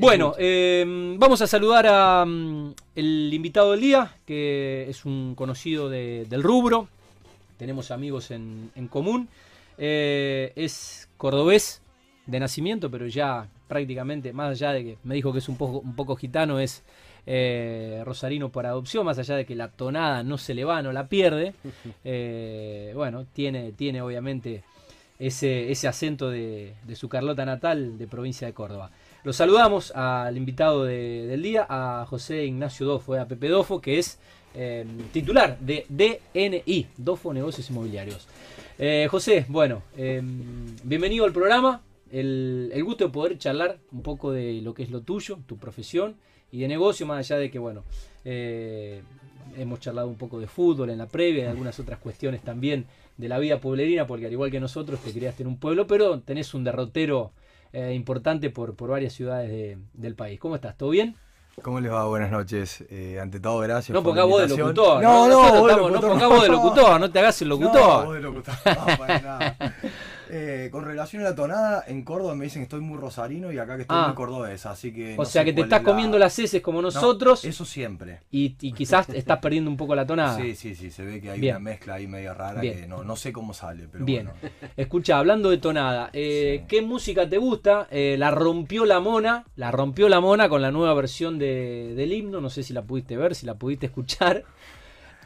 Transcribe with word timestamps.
Bueno, 0.00 0.34
eh, 0.38 0.84
vamos 1.18 1.42
a 1.42 1.46
saludar 1.48 1.86
a 1.88 2.24
mm, 2.24 2.72
el 2.94 3.34
invitado 3.34 3.72
del 3.72 3.80
día, 3.80 4.14
que 4.26 4.86
es 4.88 5.04
un 5.04 5.34
conocido 5.34 5.88
de- 5.88 6.24
del 6.28 6.42
rubro. 6.42 6.88
Tenemos 7.56 7.90
amigos 7.90 8.30
en, 8.30 8.70
en 8.76 8.86
común. 8.86 9.28
Eh, 9.76 10.52
es 10.54 11.08
cordobés 11.16 11.82
de 12.26 12.38
nacimiento, 12.38 12.90
pero 12.90 13.08
ya 13.08 13.48
prácticamente, 13.66 14.32
más 14.32 14.50
allá 14.52 14.72
de 14.72 14.84
que 14.84 14.98
me 15.02 15.16
dijo 15.16 15.32
que 15.32 15.40
es 15.40 15.48
un 15.48 15.56
poco, 15.56 15.78
un 15.80 15.96
poco 15.96 16.14
gitano, 16.14 16.60
es 16.60 16.84
eh, 17.26 18.00
rosarino 18.04 18.50
por 18.50 18.66
adopción, 18.66 19.04
más 19.04 19.18
allá 19.18 19.34
de 19.34 19.46
que 19.46 19.56
la 19.56 19.68
tonada 19.68 20.22
no 20.22 20.38
se 20.38 20.54
le 20.54 20.64
va, 20.64 20.80
no 20.80 20.92
la 20.92 21.08
pierde. 21.08 21.54
Eh, 22.04 22.92
bueno, 22.94 23.26
tiene, 23.34 23.72
tiene 23.72 24.00
obviamente 24.00 24.62
ese, 25.18 25.70
ese 25.72 25.88
acento 25.88 26.30
de, 26.30 26.74
de 26.86 26.96
su 26.96 27.08
Carlota 27.08 27.44
natal 27.44 27.98
de 27.98 28.06
provincia 28.06 28.46
de 28.46 28.54
Córdoba. 28.54 28.90
Lo 29.28 29.34
saludamos 29.34 29.90
al 29.94 30.38
invitado 30.38 30.84
de- 30.84 31.26
del 31.26 31.42
día, 31.42 31.66
a 31.68 32.06
José 32.08 32.46
Ignacio 32.46 32.86
Dofo, 32.86 33.12
a 33.12 33.28
Pepe 33.28 33.48
Dofo, 33.48 33.78
que 33.78 33.98
es 33.98 34.18
eh, 34.54 34.86
titular 35.12 35.58
de 35.60 35.84
DNI, 35.90 36.86
Dofo 36.96 37.34
Negocios 37.34 37.68
Inmobiliarios. 37.68 38.26
Eh, 38.78 39.06
José, 39.10 39.44
bueno, 39.50 39.82
eh, 39.98 40.22
bienvenido 40.82 41.26
al 41.26 41.34
programa. 41.34 41.82
El, 42.10 42.72
gusto 42.82 43.04
de 43.04 43.10
poder 43.10 43.36
charlar 43.36 43.76
un 43.92 44.00
poco 44.00 44.32
de 44.32 44.62
lo 44.62 44.72
que 44.72 44.84
es 44.84 44.90
lo 44.90 45.02
tuyo, 45.02 45.38
tu 45.44 45.58
profesión 45.58 46.16
y 46.50 46.60
de 46.60 46.68
negocio, 46.68 47.04
más 47.04 47.18
allá 47.18 47.38
de 47.38 47.50
que, 47.50 47.58
bueno, 47.58 47.84
eh, 48.24 49.02
hemos 49.58 49.78
charlado 49.80 50.08
un 50.08 50.16
poco 50.16 50.40
de 50.40 50.46
fútbol 50.46 50.88
en 50.88 50.96
la 50.96 51.06
previa 51.06 51.44
de 51.44 51.50
algunas 51.50 51.78
otras 51.78 51.98
cuestiones 51.98 52.40
también 52.40 52.86
de 53.18 53.28
la 53.28 53.38
vida 53.38 53.60
pueblerina, 53.60 54.06
porque 54.06 54.24
al 54.24 54.32
igual 54.32 54.50
que 54.50 54.58
nosotros 54.58 55.00
te 55.00 55.12
criaste 55.12 55.42
en 55.42 55.48
un 55.48 55.58
pueblo, 55.58 55.86
pero 55.86 56.18
tenés 56.20 56.54
un 56.54 56.64
derrotero 56.64 57.32
eh, 57.72 57.92
importante 57.94 58.50
por, 58.50 58.74
por 58.76 58.90
varias 58.90 59.12
ciudades 59.12 59.50
de- 59.50 59.78
del 59.94 60.14
país. 60.14 60.38
¿Cómo 60.40 60.54
estás? 60.54 60.76
¿Todo 60.76 60.90
bien? 60.90 61.14
¿Cómo 61.62 61.80
les 61.80 61.90
va? 61.92 62.04
Buenas 62.06 62.30
noches. 62.30 62.84
Eh, 62.88 63.18
ante 63.20 63.40
todo, 63.40 63.58
gracias. 63.58 63.92
No 63.92 64.02
pongas 64.02 64.26
voz 64.26 64.48
de 64.48 64.56
locutor. 64.56 65.02
No, 65.02 65.26
no, 65.28 65.44
estamos- 65.46 65.70
no 65.72 65.78
locutor, 65.88 66.10
pongas 66.10 66.28
voz 66.28 66.42
de 66.42 66.48
locutor, 66.48 67.00
no 67.00 67.10
te 67.10 67.18
hagas 67.18 67.42
el 67.42 67.48
No, 67.48 67.56
locutor. 67.56 68.04
voz 68.06 68.14
de 68.14 68.20
locutor, 68.20 68.54
no, 68.64 68.98
para 68.98 69.18
nada. 69.20 69.56
Eh, 70.30 70.68
con 70.70 70.84
relación 70.84 71.22
a 71.22 71.26
la 71.30 71.34
tonada, 71.34 71.84
en 71.86 72.02
Córdoba 72.04 72.34
me 72.34 72.44
dicen 72.44 72.60
que 72.62 72.64
estoy 72.64 72.80
muy 72.80 72.98
rosarino 72.98 73.50
y 73.52 73.58
acá 73.58 73.76
que 73.76 73.82
estoy 73.82 73.96
Ah. 73.98 74.06
muy 74.08 74.14
cordobés, 74.14 74.66
así 74.66 74.92
que. 74.92 75.14
o 75.14 75.18
no 75.18 75.24
sea 75.24 75.44
que 75.44 75.52
te 75.52 75.62
estás 75.62 75.80
es 75.80 75.84
la- 75.86 75.90
comiendo 75.90 76.18
las 76.18 76.38
heces 76.38 76.60
como 76.62 76.78
No, 76.82 76.88
nosotros 76.88 77.44
eso 77.44 77.64
siempre. 77.64 78.20
y, 78.30 78.56
y 78.60 78.72
quizás 78.72 79.08
estás 79.10 79.38
perdiendo 79.38 79.70
un 79.70 79.76
poco 79.76 79.94
la 79.94 80.06
tonada. 80.06 80.36
Sí, 80.36 80.54
sí, 80.54 80.74
sí, 80.74 80.90
se 80.90 81.04
ve 81.04 81.20
que 81.20 81.30
hay 81.30 81.40
Bien. 81.40 81.56
una 81.56 81.60
mezcla 81.70 81.94
ahí 81.94 82.06
medio 82.06 82.34
rara 82.34 82.60
Bien. 82.60 82.80
que 82.80 82.86
no, 82.86 83.04
no 83.04 83.16
sé 83.16 83.32
cómo 83.32 83.52
sale, 83.54 83.88
pero 83.90 84.04
Bien. 84.04 84.26
bueno. 84.26 84.38
Escucha, 84.76 85.18
hablando 85.18 85.50
de 85.50 85.58
tonada, 85.58 86.10
eh, 86.12 86.58
Sí. 86.60 86.64
¿qué 86.68 86.82
música 86.82 87.28
te 87.28 87.38
gusta? 87.38 87.86
Eh, 87.90 88.16
la 88.18 88.30
rompió 88.30 88.84
la 88.84 89.00
mona, 89.00 89.44
la 89.56 89.70
rompió 89.70 90.08
la 90.08 90.20
mona 90.20 90.48
con 90.48 90.62
la 90.62 90.70
nueva 90.70 90.94
versión 90.94 91.38
de- 91.38 91.94
del 91.96 92.12
himno. 92.12 92.40
No 92.40 92.50
sé 92.50 92.62
si 92.62 92.72
la 92.72 92.82
pudiste 92.82 93.16
ver, 93.16 93.34
si 93.34 93.46
la 93.46 93.54
pudiste 93.54 93.86
escuchar. 93.86 94.44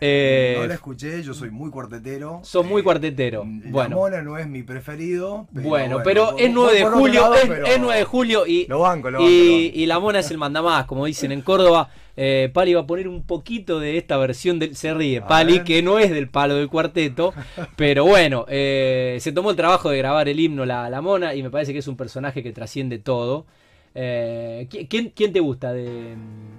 Eh, 0.05 0.57
no 0.59 0.67
la 0.67 0.75
escuché, 0.75 1.23
yo 1.23 1.33
soy 1.33 1.51
muy 1.51 1.71
cuartetero. 1.71 2.41
sos 2.43 2.67
muy 2.67 2.81
Eh, 2.81 2.85
cuartetero. 2.85 3.45
La 3.45 3.71
Bueno. 3.71 3.97
mona 3.97 4.21
no 4.23 4.37
es 4.37 4.49
mi 4.49 4.63
preferido. 4.65 5.47
Pero 5.55 5.69
bueno, 5.69 6.01
pero 6.03 6.37
es 6.39 6.51
9 6.53 6.69
voy 6.73 6.79
de 6.79 6.85
julio, 6.99 7.21
lado, 7.21 7.35
es, 7.35 7.47
pero 7.47 7.67
es 7.67 7.79
9 7.81 7.99
de 7.99 8.05
julio 8.05 8.47
y, 8.47 8.67
Lo 8.67 8.81
banco, 8.81 9.11
lo 9.11 9.19
banco. 9.21 9.31
y, 9.31 9.39
lo 9.47 9.53
banco. 9.65 9.79
y 9.79 9.87
la 9.87 9.99
mona 10.01 10.19
es 10.19 10.31
el 10.31 10.39
mandamás, 10.39 10.87
como 10.87 11.07
dicen 11.07 11.31
en 11.33 11.41
Córdoba. 11.43 11.89
Eh, 12.17 12.51
Pali 12.53 12.75
va 12.75 12.83
a 12.83 12.87
poner 12.87 13.09
un 13.09 13.23
poquito 13.25 13.81
de 13.81 13.97
esta 13.97 14.17
versión 14.19 14.59
del. 14.59 14.77
Se 14.77 14.93
ríe, 14.93 15.19
A 15.19 15.27
Pali, 15.29 15.55
ver. 15.59 15.65
que 15.65 15.83
no 15.83 15.99
es 15.99 16.11
del 16.11 16.29
palo 16.29 16.57
del 16.57 16.69
cuarteto. 16.69 17.33
pero 17.77 18.05
bueno, 18.05 18.45
eh, 18.49 19.17
se 19.21 19.33
tomó 19.33 19.51
el 19.51 19.57
trabajo 19.57 19.89
de 19.89 19.99
grabar 19.99 20.29
el 20.29 20.39
himno 20.39 20.67
la, 20.67 20.91
la 20.91 21.01
mona 21.01 21.35
y 21.35 21.43
me 21.43 21.49
parece 21.51 21.73
que 21.73 21.79
es 21.79 21.89
un 21.89 21.97
personaje 21.97 22.43
que 22.43 22.53
trasciende 22.53 22.99
todo. 22.99 23.47
¿qui- 23.95 24.89
¿quién, 24.89 25.13
quién 25.15 25.33
te 25.33 25.41
gusta 25.41 25.73
de.? 25.73 26.15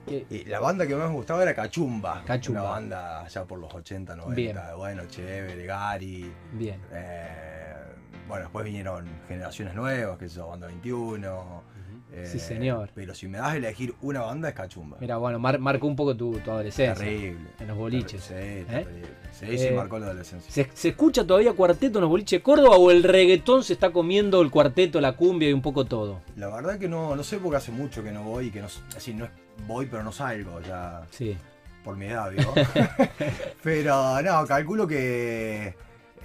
Qué- 0.08 0.26
Y 0.30 0.46
la 0.46 0.60
banda 0.60 0.86
que 0.88 0.96
más 0.96 1.10
me 1.10 1.16
gustaba 1.16 1.44
era 1.44 1.54
Cachumba. 1.54 2.24
Cachumba. 2.26 2.62
Una 2.62 2.70
banda 2.72 3.22
allá 3.26 3.46
por 3.46 3.60
los 3.60 3.74
80, 3.74 4.16
90. 4.16 4.36
Bien. 4.36 4.58
Bueno, 4.78 5.04
chévere, 5.08 5.66
Gary. 5.66 6.32
Bien. 6.54 6.80
eh, 6.92 7.28
bueno, 8.28 8.44
después 8.46 8.66
vinieron 8.66 9.06
generaciones 9.28 9.76
nuevas, 9.76 10.18
que 10.18 10.26
es 10.26 10.38
Banda 10.38 10.68
21. 10.68 11.64
eh, 12.16 12.28
Sí, 12.28 12.40
señor. 12.40 12.90
Pero 12.94 13.16
si 13.16 13.28
me 13.28 13.40
das 13.40 13.50
a 13.54 13.58
elegir 13.58 13.96
una 14.02 14.22
banda 14.22 14.48
es 14.50 14.54
Cachumba. 14.56 14.98
Mira, 15.00 15.18
bueno, 15.18 15.40
mar- 15.40 15.58
marcó 15.60 15.88
un 15.88 15.96
poco 15.96 16.16
tu, 16.16 16.34
tu 16.40 16.52
adolescencia. 16.52 16.94
terrible. 16.94 17.50
en 17.60 17.68
los 17.68 17.76
boliches. 17.78 18.24
Sí, 18.24 18.34
¿Eh? 18.36 18.66
terrible. 18.68 19.08
Sí, 19.32 19.58
sí, 19.58 19.66
Eh, 19.68 19.72
marcó 19.76 19.98
la 20.00 20.06
adolescencia. 20.08 20.52
¿Se, 20.52 20.70
se 20.74 20.90
escucha 20.90 21.26
todavía 21.26 21.54
cuarteto 21.54 21.98
en 21.98 22.02
los 22.04 22.10
boliches 22.10 22.40
de 22.40 22.44
Córdoba 22.44 22.78
o 22.78 22.92
el 22.92 23.02
reggaetón 23.04 23.64
se 23.64 23.74
está 23.74 23.90
comiendo 23.92 24.42
el 24.42 24.52
cuarteto, 24.52 25.02
la 25.02 25.14
cumbia 25.14 25.50
y 25.50 25.54
un 25.54 25.62
poco 25.64 25.86
todo? 25.86 26.22
La 26.38 26.50
verdad 26.50 26.78
que 26.78 26.88
no, 26.88 27.16
no 27.16 27.24
sé 27.24 27.38
porque 27.40 27.58
hace 27.58 27.72
mucho 27.72 28.04
que 28.04 28.12
no 28.12 28.22
voy 28.24 28.48
y 28.48 28.52
que 28.52 28.62
no. 28.62 28.68
Así, 28.96 29.14
no 29.16 29.28
voy, 29.68 29.86
pero 29.88 30.04
no 30.04 30.12
salgo 30.12 30.60
ya. 30.62 31.02
Sí. 31.12 31.38
por 31.84 31.96
mi 31.98 32.06
edad, 32.08 32.32
¿vio? 32.32 32.54
Pero 33.64 34.22
no, 34.22 34.46
calculo 34.48 34.88
que 34.88 35.76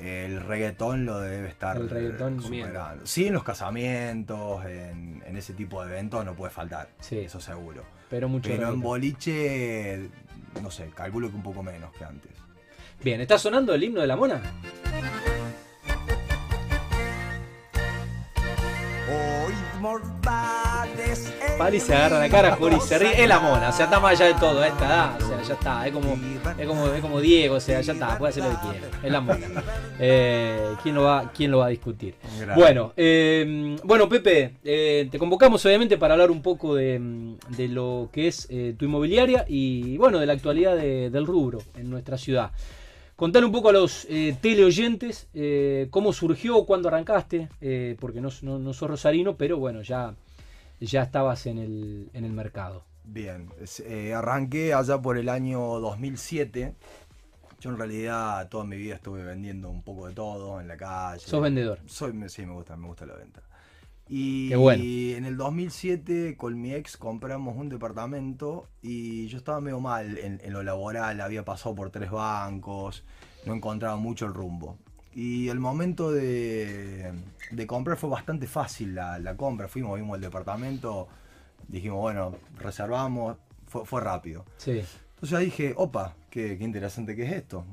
el 0.01 0.41
reggaetón 0.43 1.05
lo 1.05 1.19
debe 1.21 1.49
estar 1.49 1.77
El 1.77 1.91
reggaetón 1.91 2.41
superando. 2.41 3.07
Sí, 3.07 3.27
en 3.27 3.35
los 3.35 3.43
casamientos, 3.45 4.65
en, 4.67 5.23
en 5.27 5.37
ese 5.37 5.55
tipo 5.55 5.85
de 5.85 5.91
eventos 5.93 6.25
no 6.25 6.35
puede 6.35 6.53
faltar, 6.53 6.89
Sí. 7.01 7.19
eso 7.19 7.41
seguro. 7.41 7.83
Pero 8.09 8.29
mucho 8.29 8.49
Pero 8.49 8.69
en 8.73 8.81
boliche, 8.81 10.09
no 10.63 10.71
sé, 10.71 10.91
calculo 10.95 11.29
que 11.31 11.37
un 11.37 11.43
poco 11.43 11.63
menos 11.63 11.93
que 11.95 12.05
antes. 12.05 12.31
Bien, 13.03 13.21
¿está 13.21 13.39
sonando 13.39 13.75
el 13.75 13.83
himno 13.85 14.01
de 14.01 14.07
la 14.07 14.17
mona? 14.17 14.41
Hoy 19.11 19.55
mortales. 21.59 21.59
Pali 21.59 21.81
se 21.81 21.95
agarra 21.95 22.19
la 22.21 22.29
cara, 22.29 22.57
Juli 22.57 22.81
se 22.81 22.99
ríe. 22.99 23.23
Es 23.23 23.29
la 23.29 23.41
mona, 23.41 23.69
o 23.69 23.73
sea, 23.73 23.85
está 23.87 24.01
más 24.01 24.13
allá 24.21 24.33
de 24.33 24.41
todo 24.41 24.61
a 24.61 24.67
esta 24.69 24.87
edad. 24.87 25.23
O 25.23 25.29
sea, 25.29 25.43
ya 25.43 25.55
está. 25.55 25.87
Es 25.87 25.93
como, 25.93 26.17
es 26.59 26.67
como, 26.67 26.87
es 26.89 27.01
como 27.01 27.21
Diego, 27.21 27.57
o 27.57 27.61
sea, 27.61 27.81
ya 27.81 27.93
está, 27.93 28.17
puede 28.19 28.31
hacer 28.31 28.45
lo 28.45 28.51
que 28.51 28.57
quiera. 28.69 28.87
Es 29.03 29.13
la 29.13 29.21
mona. 29.21 29.47
Eh, 29.99 30.75
¿quién, 30.83 30.95
lo 30.95 31.03
va, 31.05 31.31
¿Quién 31.35 31.51
lo 31.51 31.59
va 31.59 31.67
a 31.67 31.71
discutir? 31.71 32.15
Gracias. 32.39 32.57
Bueno, 32.57 32.93
eh, 32.97 33.77
bueno, 33.85 34.09
Pepe, 34.09 34.55
eh, 34.65 35.09
te 35.11 35.19
convocamos 35.19 35.65
obviamente 35.67 35.99
para 35.99 36.15
hablar 36.15 36.31
un 36.31 36.43
poco 36.43 36.75
de, 36.75 37.35
de 37.49 37.69
lo 37.69 38.09
que 38.13 38.29
es 38.29 38.47
tu 38.77 38.85
inmobiliaria 38.85 39.45
y 39.49 39.97
bueno, 39.99 40.19
de 40.19 40.27
la 40.27 40.33
actualidad 40.35 40.77
de- 40.77 41.11
del 41.11 41.27
rubro 41.27 41.59
en 41.77 41.91
nuestra 41.91 42.17
ciudad. 42.17 42.51
Contale 43.17 43.45
un 43.47 43.51
poco 43.53 43.71
a 43.71 43.73
los 43.73 44.07
eh, 44.09 44.37
teleoyentes 44.41 45.27
eh, 45.35 45.89
cómo 45.91 46.13
surgió, 46.13 46.65
cuándo 46.65 46.87
arrancaste, 46.87 47.49
eh, 47.61 47.97
porque 47.99 48.21
no, 48.21 48.29
no, 48.43 48.61
no 48.61 48.73
sos 48.73 48.89
rosarino, 48.89 49.35
pero 49.37 49.59
bueno, 49.59 49.83
ya, 49.83 50.15
ya 50.87 51.03
estabas 51.03 51.47
en 51.47 51.59
el, 51.59 52.11
en 52.13 52.25
el 52.25 52.33
mercado. 52.33 52.85
Bien, 53.05 53.51
eh, 53.85 54.13
arranqué 54.13 54.75
allá 54.75 55.01
por 55.01 55.17
el 55.17 55.29
año 55.29 55.61
2007. 55.81 56.75
Yo 57.61 57.71
en 57.71 57.79
realidad 57.79 58.49
toda 58.49 58.65
mi 58.65 58.77
vida 58.77 58.95
estuve 58.95 59.25
vendiendo 59.25 59.69
un 59.71 59.83
poco 59.83 60.07
de 60.07 60.15
todo 60.15 60.61
en 60.61 60.69
la 60.69 60.77
calle. 60.77 61.21
Sos 61.21 61.43
vendedor. 61.43 61.81
Soy, 61.87 62.13
sí, 62.29 62.47
me 62.47 62.53
gusta, 62.53 62.77
me 62.77 62.87
gusta 62.87 63.07
la 63.07 63.15
venta. 63.15 63.43
Y 64.09 64.49
Qué 64.49 64.57
bueno. 64.57 64.83
en 64.83 65.25
el 65.27 65.37
2007 65.37 66.37
con 66.37 66.61
mi 66.61 66.73
ex 66.73 66.97
compramos 66.97 67.57
un 67.57 67.69
departamento 67.69 68.67
y 68.81 69.27
yo 69.29 69.37
estaba 69.37 69.61
medio 69.61 69.81
mal 69.81 70.17
en, 70.19 70.41
en 70.43 70.53
lo 70.53 70.63
laboral, 70.63 71.21
había 71.21 71.45
pasado 71.45 71.75
por 71.75 71.91
tres 71.91 72.11
bancos, 72.11 73.05
no 73.45 73.55
encontraba 73.55 73.97
mucho 73.97 74.25
el 74.25 74.33
rumbo. 74.33 74.79
Y 75.21 75.49
el 75.49 75.59
momento 75.59 76.13
de, 76.13 77.13
de 77.51 77.67
comprar 77.67 77.97
fue 77.97 78.09
bastante 78.09 78.47
fácil 78.47 78.95
la, 78.95 79.19
la 79.19 79.37
compra, 79.37 79.67
fuimos, 79.67 79.99
vimos 79.99 80.15
el 80.15 80.21
departamento, 80.21 81.09
dijimos, 81.67 81.99
bueno, 82.01 82.37
reservamos, 82.61 83.37
fue, 83.67 83.85
fue 83.85 84.01
rápido. 84.01 84.45
Sí. 84.59 84.81
Entonces 85.15 85.41
dije, 85.41 85.73
opa, 85.77 86.15
qué, 86.31 86.57
qué 86.57 86.63
interesante 86.63 87.17
que 87.17 87.25
es 87.25 87.33
esto. 87.33 87.65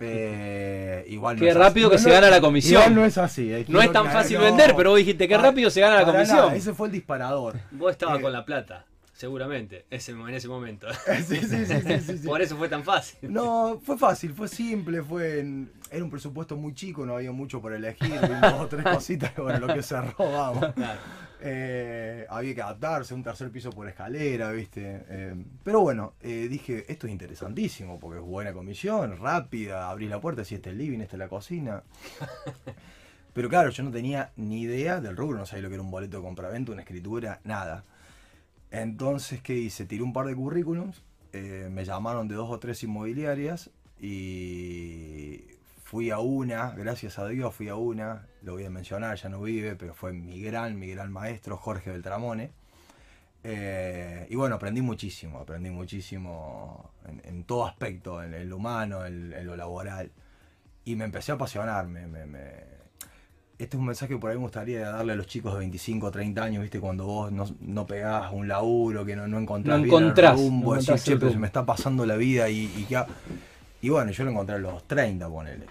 Eh, 0.00 1.04
igual 1.08 1.36
no 1.36 1.40
Qué 1.42 1.50
es 1.50 1.56
rápido 1.56 1.88
así. 1.88 1.96
que 1.96 2.02
se 2.04 2.10
gana 2.10 2.30
la 2.30 2.40
comisión. 2.40 2.80
Igual 2.80 2.94
no 2.94 3.04
es 3.04 3.18
así. 3.18 3.52
No 3.68 3.82
es 3.82 3.92
tan 3.92 4.06
fácil 4.10 4.38
no. 4.38 4.44
vender, 4.44 4.74
pero 4.74 4.90
vos 4.90 4.98
dijiste 4.98 5.28
qué 5.28 5.36
Para- 5.36 5.48
rápido 5.50 5.68
se 5.70 5.80
gana 5.82 5.96
la 5.96 6.04
comisión. 6.06 6.36
nada, 6.38 6.54
ese 6.56 6.72
fue 6.72 6.88
el 6.88 6.92
disparador. 6.94 7.56
Vos 7.70 7.90
estabas 7.92 8.18
Eh, 8.18 8.22
con 8.22 8.32
la 8.32 8.44
plata, 8.44 8.86
seguramente, 9.14 9.86
ese, 9.90 10.12
en 10.12 10.28
ese 10.34 10.48
momento. 10.48 10.86
sí, 11.26 11.36
sí, 11.36 11.64
sí, 11.64 11.66
sí, 11.66 12.00
sí, 12.00 12.18
sí. 12.18 12.26
Por 12.26 12.42
eso 12.42 12.56
fue 12.56 12.68
tan 12.68 12.84
fácil. 12.84 13.32
No, 13.32 13.80
fue 13.82 13.96
fácil, 13.96 14.34
fue 14.34 14.48
simple, 14.48 15.02
fue 15.02 15.40
en- 15.40 15.72
era 15.90 16.04
un 16.04 16.10
presupuesto 16.10 16.56
muy 16.56 16.74
chico, 16.74 17.06
no 17.06 17.14
había 17.16 17.32
mucho 17.32 17.62
por 17.62 17.72
elegir, 17.72 18.20
dos 18.20 18.52
o 18.60 18.66
tres 18.68 18.84
cositas, 18.92 19.34
bueno, 19.36 19.66
lo 19.66 19.72
que 19.72 19.82
cerró, 19.82 20.14
vamos. 20.32 20.72
Claro. 20.74 21.00
Eh, 21.40 22.26
había 22.30 22.54
que 22.54 22.62
adaptarse, 22.62 23.14
un 23.14 23.22
tercer 23.22 23.50
piso 23.50 23.70
por 23.70 23.86
escalera, 23.88 24.50
¿viste? 24.50 25.04
Eh, 25.08 25.34
pero 25.62 25.80
bueno, 25.80 26.14
eh, 26.20 26.48
dije, 26.50 26.90
esto 26.90 27.06
es 27.06 27.12
interesantísimo, 27.12 28.00
porque 28.00 28.18
es 28.18 28.24
buena 28.24 28.52
comisión, 28.52 29.16
rápida, 29.18 29.90
abrís 29.90 30.10
la 30.10 30.20
puerta, 30.20 30.44
si 30.44 30.54
este 30.54 30.70
es 30.70 30.72
el 30.72 30.78
living, 30.78 31.00
esta 31.00 31.16
es 31.16 31.18
la 31.20 31.28
cocina. 31.28 31.82
Pero 33.34 33.48
claro, 33.48 33.70
yo 33.70 33.82
no 33.82 33.90
tenía 33.90 34.30
ni 34.36 34.62
idea 34.62 35.00
del 35.00 35.16
rubro, 35.16 35.36
no 35.38 35.44
sabía 35.44 35.62
lo 35.64 35.68
que 35.68 35.74
era 35.74 35.82
un 35.82 35.90
boleto 35.90 36.18
de 36.18 36.22
compraventa, 36.22 36.70
una 36.72 36.82
escritura, 36.82 37.40
nada. 37.44 37.84
Entonces, 38.74 39.40
¿qué 39.40 39.54
hice? 39.54 39.86
Tiré 39.86 40.02
un 40.02 40.12
par 40.12 40.26
de 40.26 40.34
currículums, 40.34 41.02
eh, 41.32 41.68
me 41.70 41.84
llamaron 41.84 42.26
de 42.26 42.34
dos 42.34 42.50
o 42.50 42.58
tres 42.58 42.82
inmobiliarias 42.82 43.70
y 44.00 45.44
fui 45.84 46.10
a 46.10 46.18
una, 46.18 46.70
gracias 46.72 47.18
a 47.20 47.28
Dios 47.28 47.54
fui 47.54 47.68
a 47.68 47.76
una, 47.76 48.26
lo 48.42 48.54
voy 48.54 48.64
a 48.64 48.70
mencionar, 48.70 49.16
ya 49.16 49.28
no 49.28 49.40
vive, 49.42 49.76
pero 49.76 49.94
fue 49.94 50.12
mi 50.12 50.40
gran, 50.42 50.76
mi 50.78 50.88
gran 50.88 51.12
maestro, 51.12 51.56
Jorge 51.56 51.90
Beltramone. 51.92 52.50
Eh, 53.44 54.26
y 54.30 54.34
bueno, 54.36 54.56
aprendí 54.56 54.82
muchísimo, 54.82 55.38
aprendí 55.40 55.70
muchísimo 55.70 56.90
en, 57.24 57.44
todo 57.44 57.66
aspecto, 57.66 58.22
en, 58.22 58.34
en 58.34 58.48
lo 58.50 58.56
humano, 58.56 59.06
en, 59.06 59.46
lo 59.46 59.56
laboral. 59.56 60.10
Y 60.84 60.96
me 60.96 61.04
empecé 61.04 61.32
a 61.32 61.36
apasionar. 61.36 61.86
me- 61.88 62.06
Este 63.56 63.76
es 63.76 63.80
un 63.80 63.86
mensaje 63.86 64.14
que 64.14 64.18
por 64.18 64.30
ahí 64.30 64.36
me 64.36 64.42
gustaría 64.42 64.90
darle 64.90 65.12
a 65.12 65.16
los 65.16 65.26
chicos 65.28 65.52
de 65.52 65.60
25, 65.60 66.10
30 66.10 66.42
años, 66.42 66.62
¿viste? 66.62 66.80
Cuando 66.80 67.04
vos 67.06 67.30
no, 67.30 67.46
no 67.60 67.86
pegás 67.86 68.32
un 68.32 68.48
laburo, 68.48 69.04
que 69.04 69.14
no, 69.14 69.28
no 69.28 69.38
encontrás, 69.38 69.78
No 69.78 69.84
bien 69.84 69.94
el 69.96 70.02
encontrás, 70.02 70.36
rumbo, 70.36 70.70
no 70.74 70.80
decís, 70.80 70.88
encontrás 70.88 71.04
"Che, 71.04 71.12
el 71.12 71.18
pero 71.18 71.28
se 71.30 71.34
rumbo". 71.34 71.40
me 71.42 71.46
está 71.46 71.64
pasando 71.64 72.04
la 72.04 72.16
vida 72.16 72.48
y, 72.48 72.86
y, 72.90 72.94
ha-". 72.94 73.06
y 73.80 73.88
bueno, 73.90 74.10
yo 74.10 74.24
lo 74.24 74.30
encontré 74.32 74.56
a 74.56 74.58
los 74.58 74.82
30, 74.88 75.28
ponele. 75.28 75.66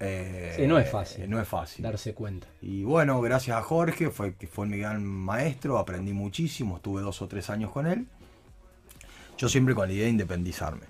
Eh, 0.00 0.54
Sí, 0.56 0.66
no 0.66 0.78
es 0.78 0.90
fácil. 0.90 1.28
No 1.28 1.40
es 1.40 1.46
fácil. 1.48 1.82
Darse 1.82 2.14
cuenta. 2.14 2.46
Y 2.62 2.84
bueno, 2.84 3.20
gracias 3.20 3.56
a 3.58 3.62
Jorge, 3.62 4.10
fue, 4.10 4.34
que 4.34 4.46
fue 4.46 4.66
mi 4.66 4.78
gran 4.78 5.04
maestro, 5.04 5.78
aprendí 5.78 6.14
muchísimo, 6.14 6.76
estuve 6.76 7.02
dos 7.02 7.20
o 7.20 7.28
tres 7.28 7.50
años 7.50 7.70
con 7.70 7.86
él. 7.86 8.06
Yo 9.36 9.48
siempre 9.50 9.74
con 9.74 9.88
la 9.88 9.92
idea 9.94 10.04
de 10.04 10.10
independizarme. 10.10 10.86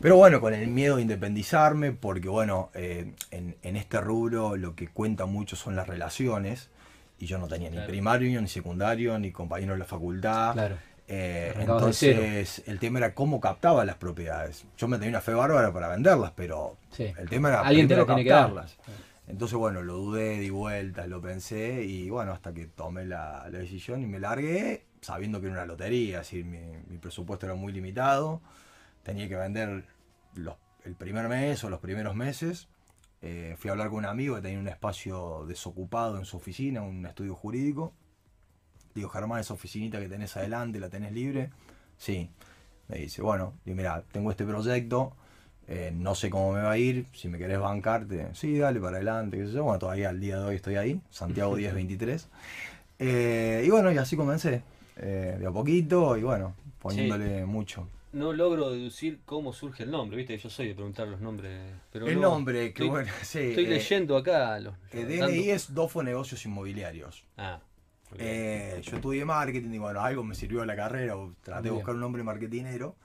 Pero 0.00 0.16
bueno, 0.16 0.40
con 0.40 0.52
el 0.54 0.68
miedo 0.68 0.96
de 0.96 1.02
independizarme, 1.02 1.92
porque 1.92 2.28
bueno, 2.28 2.70
eh, 2.74 3.12
en, 3.30 3.56
en 3.62 3.76
este 3.76 4.00
rubro 4.00 4.56
lo 4.56 4.74
que 4.74 4.88
cuenta 4.88 5.26
mucho 5.26 5.56
son 5.56 5.74
las 5.76 5.88
relaciones. 5.88 6.70
Y 7.18 7.26
yo 7.26 7.38
no 7.38 7.48
tenía 7.48 7.70
ni 7.70 7.78
primario, 7.86 8.40
ni 8.42 8.48
secundario, 8.48 9.18
ni 9.18 9.32
compañero 9.32 9.72
de 9.72 9.78
la 9.78 9.84
facultad. 9.86 10.52
Claro. 10.52 10.76
Eh, 11.08 11.54
entonces, 11.58 12.62
el 12.66 12.78
tema 12.78 12.98
era 12.98 13.14
cómo 13.14 13.40
captaba 13.40 13.84
las 13.86 13.96
propiedades. 13.96 14.66
Yo 14.76 14.86
me 14.88 14.96
tenía 14.98 15.10
una 15.10 15.20
fe 15.22 15.32
bárbara 15.32 15.72
para 15.72 15.88
venderlas, 15.88 16.32
pero 16.36 16.76
Sí. 16.90 17.12
el 17.16 17.28
tema 17.30 17.48
era 17.48 17.60
Alguien 17.62 17.88
te 17.88 17.94
tiene 17.94 18.24
que 18.24 18.28
captarlas. 18.28 18.76
Entonces, 19.28 19.56
bueno, 19.56 19.82
lo 19.82 19.94
dudé, 19.94 20.38
di 20.38 20.50
vueltas, 20.50 21.08
lo 21.08 21.20
pensé 21.22 21.84
y 21.84 22.10
bueno, 22.10 22.32
hasta 22.32 22.52
que 22.52 22.66
tomé 22.66 23.04
la, 23.06 23.46
la 23.50 23.58
decisión 23.58 24.02
y 24.02 24.06
me 24.06 24.20
largué 24.20 24.84
sabiendo 25.00 25.40
que 25.40 25.46
era 25.46 25.54
una 25.56 25.66
lotería, 25.66 26.20
es 26.20 26.26
decir, 26.26 26.44
mi, 26.44 26.58
mi 26.88 26.98
presupuesto 26.98 27.46
era 27.46 27.54
muy 27.54 27.72
limitado, 27.72 28.40
tenía 29.06 29.28
que 29.28 29.36
vender 29.36 29.84
los- 30.34 30.56
el 30.84 30.96
primer 30.96 31.28
mes 31.28 31.62
o 31.62 31.70
los 31.70 31.78
primeros 31.78 32.16
meses. 32.16 32.66
Eh, 33.22 33.54
fui 33.56 33.68
a 33.68 33.72
hablar 33.72 33.88
con 33.88 33.98
un 33.98 34.06
amigo 34.06 34.34
que 34.34 34.42
tenía 34.42 34.58
un 34.58 34.66
espacio 34.68 35.46
desocupado 35.46 36.18
en 36.18 36.24
su 36.24 36.36
oficina, 36.36 36.82
un 36.82 37.06
estudio 37.06 37.34
jurídico. 37.36 37.92
Digo, 38.94 39.08
Germán, 39.08 39.40
esa 39.40 39.54
oficinita 39.54 40.00
que 40.00 40.08
tenés 40.08 40.36
adelante, 40.36 40.80
¿la 40.80 40.88
tenés 40.88 41.12
libre? 41.12 41.50
Sí. 41.96 42.30
Me 42.88 42.98
dice, 42.98 43.22
bueno, 43.22 43.54
y 43.64 43.70
mira, 43.74 44.02
tengo 44.12 44.30
este 44.32 44.44
proyecto, 44.44 45.12
eh, 45.68 45.92
no 45.94 46.14
sé 46.14 46.28
cómo 46.30 46.52
me 46.52 46.62
va 46.62 46.72
a 46.72 46.78
ir, 46.78 47.06
si 47.12 47.28
me 47.28 47.38
querés 47.38 47.58
bancarte, 47.60 48.28
sí, 48.34 48.58
dale 48.58 48.80
para 48.80 48.96
adelante, 48.96 49.36
qué 49.38 49.46
sé 49.46 49.52
yo. 49.52 49.64
Bueno, 49.64 49.78
todavía 49.78 50.08
al 50.08 50.20
día 50.20 50.38
de 50.38 50.44
hoy 50.46 50.56
estoy 50.56 50.76
ahí, 50.76 51.00
Santiago 51.10 51.52
1023. 51.56 52.28
Eh, 52.98 53.62
y 53.66 53.70
bueno, 53.70 53.92
y 53.92 53.98
así 53.98 54.16
comencé, 54.16 54.62
eh, 54.96 55.36
de 55.38 55.46
a 55.46 55.50
poquito, 55.50 56.16
y 56.16 56.22
bueno, 56.22 56.54
poniéndole 56.80 57.44
mucho. 57.46 57.88
No 58.12 58.32
logro 58.32 58.70
deducir 58.70 59.20
cómo 59.24 59.52
surge 59.52 59.82
el 59.82 59.90
nombre, 59.90 60.16
¿viste? 60.16 60.38
Yo 60.38 60.48
soy 60.48 60.68
de 60.68 60.74
preguntar 60.74 61.06
los 61.08 61.20
nombres. 61.20 61.72
Pero 61.92 62.06
El 62.06 62.14
no- 62.16 62.30
nombre, 62.30 62.60
que 62.60 62.66
estoy, 62.84 62.88
bueno, 62.88 63.12
sí. 63.22 63.40
Estoy 63.40 63.64
eh, 63.66 63.68
leyendo 63.70 64.16
acá 64.16 64.58
los. 64.60 64.74
eh, 64.92 65.04
dando- 65.04 65.26
DNI 65.26 65.50
es 65.50 65.74
Dofo 65.74 66.02
Negocios 66.02 66.44
Inmobiliarios. 66.46 67.24
Ah. 67.36 67.60
Eh, 68.18 68.80
yo 68.82 68.96
estudié 68.96 69.24
marketing 69.24 69.70
y 69.70 69.78
bueno, 69.78 70.00
algo 70.00 70.22
me 70.22 70.34
sirvió 70.34 70.64
la 70.64 70.76
carrera, 70.76 71.16
o 71.16 71.34
traté 71.42 71.64
de 71.64 71.70
buscar 71.70 71.94
un 71.94 72.00
nombre 72.00 72.22
marketinero. 72.22 72.96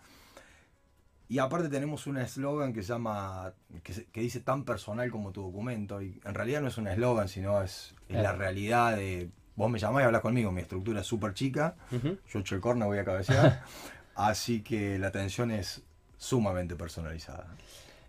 Y 1.27 1.39
aparte 1.39 1.69
tenemos 1.69 2.07
un 2.07 2.17
eslogan 2.17 2.73
que 2.73 2.83
se 2.83 2.89
llama, 2.89 3.53
que, 3.83 4.21
dice 4.21 4.41
tan 4.41 4.63
personal 4.65 5.09
como 5.09 5.31
tu 5.31 5.41
documento. 5.41 6.01
Y 6.01 6.19
en 6.23 6.33
realidad 6.35 6.61
no 6.61 6.67
es 6.67 6.77
un 6.77 6.87
eslogan, 6.87 7.27
sino 7.29 7.61
es, 7.63 7.95
es 8.09 8.21
la 8.21 8.33
realidad 8.33 8.95
de, 8.97 9.29
vos 9.55 9.71
me 9.71 9.79
llamás 9.79 10.03
y 10.03 10.05
hablas 10.05 10.21
conmigo, 10.21 10.51
mi 10.51 10.61
estructura 10.61 11.01
es 11.01 11.07
súper 11.07 11.33
chica, 11.33 11.75
yo 11.91 12.39
echo 12.39 12.55
el 12.55 12.61
corner, 12.61 12.85
voy 12.87 12.99
a 12.99 13.05
cabecear. 13.05 13.63
así 14.15 14.61
que 14.61 14.97
la 14.99 15.07
atención 15.07 15.51
es 15.51 15.81
sumamente 16.17 16.75
personalizada. 16.75 17.47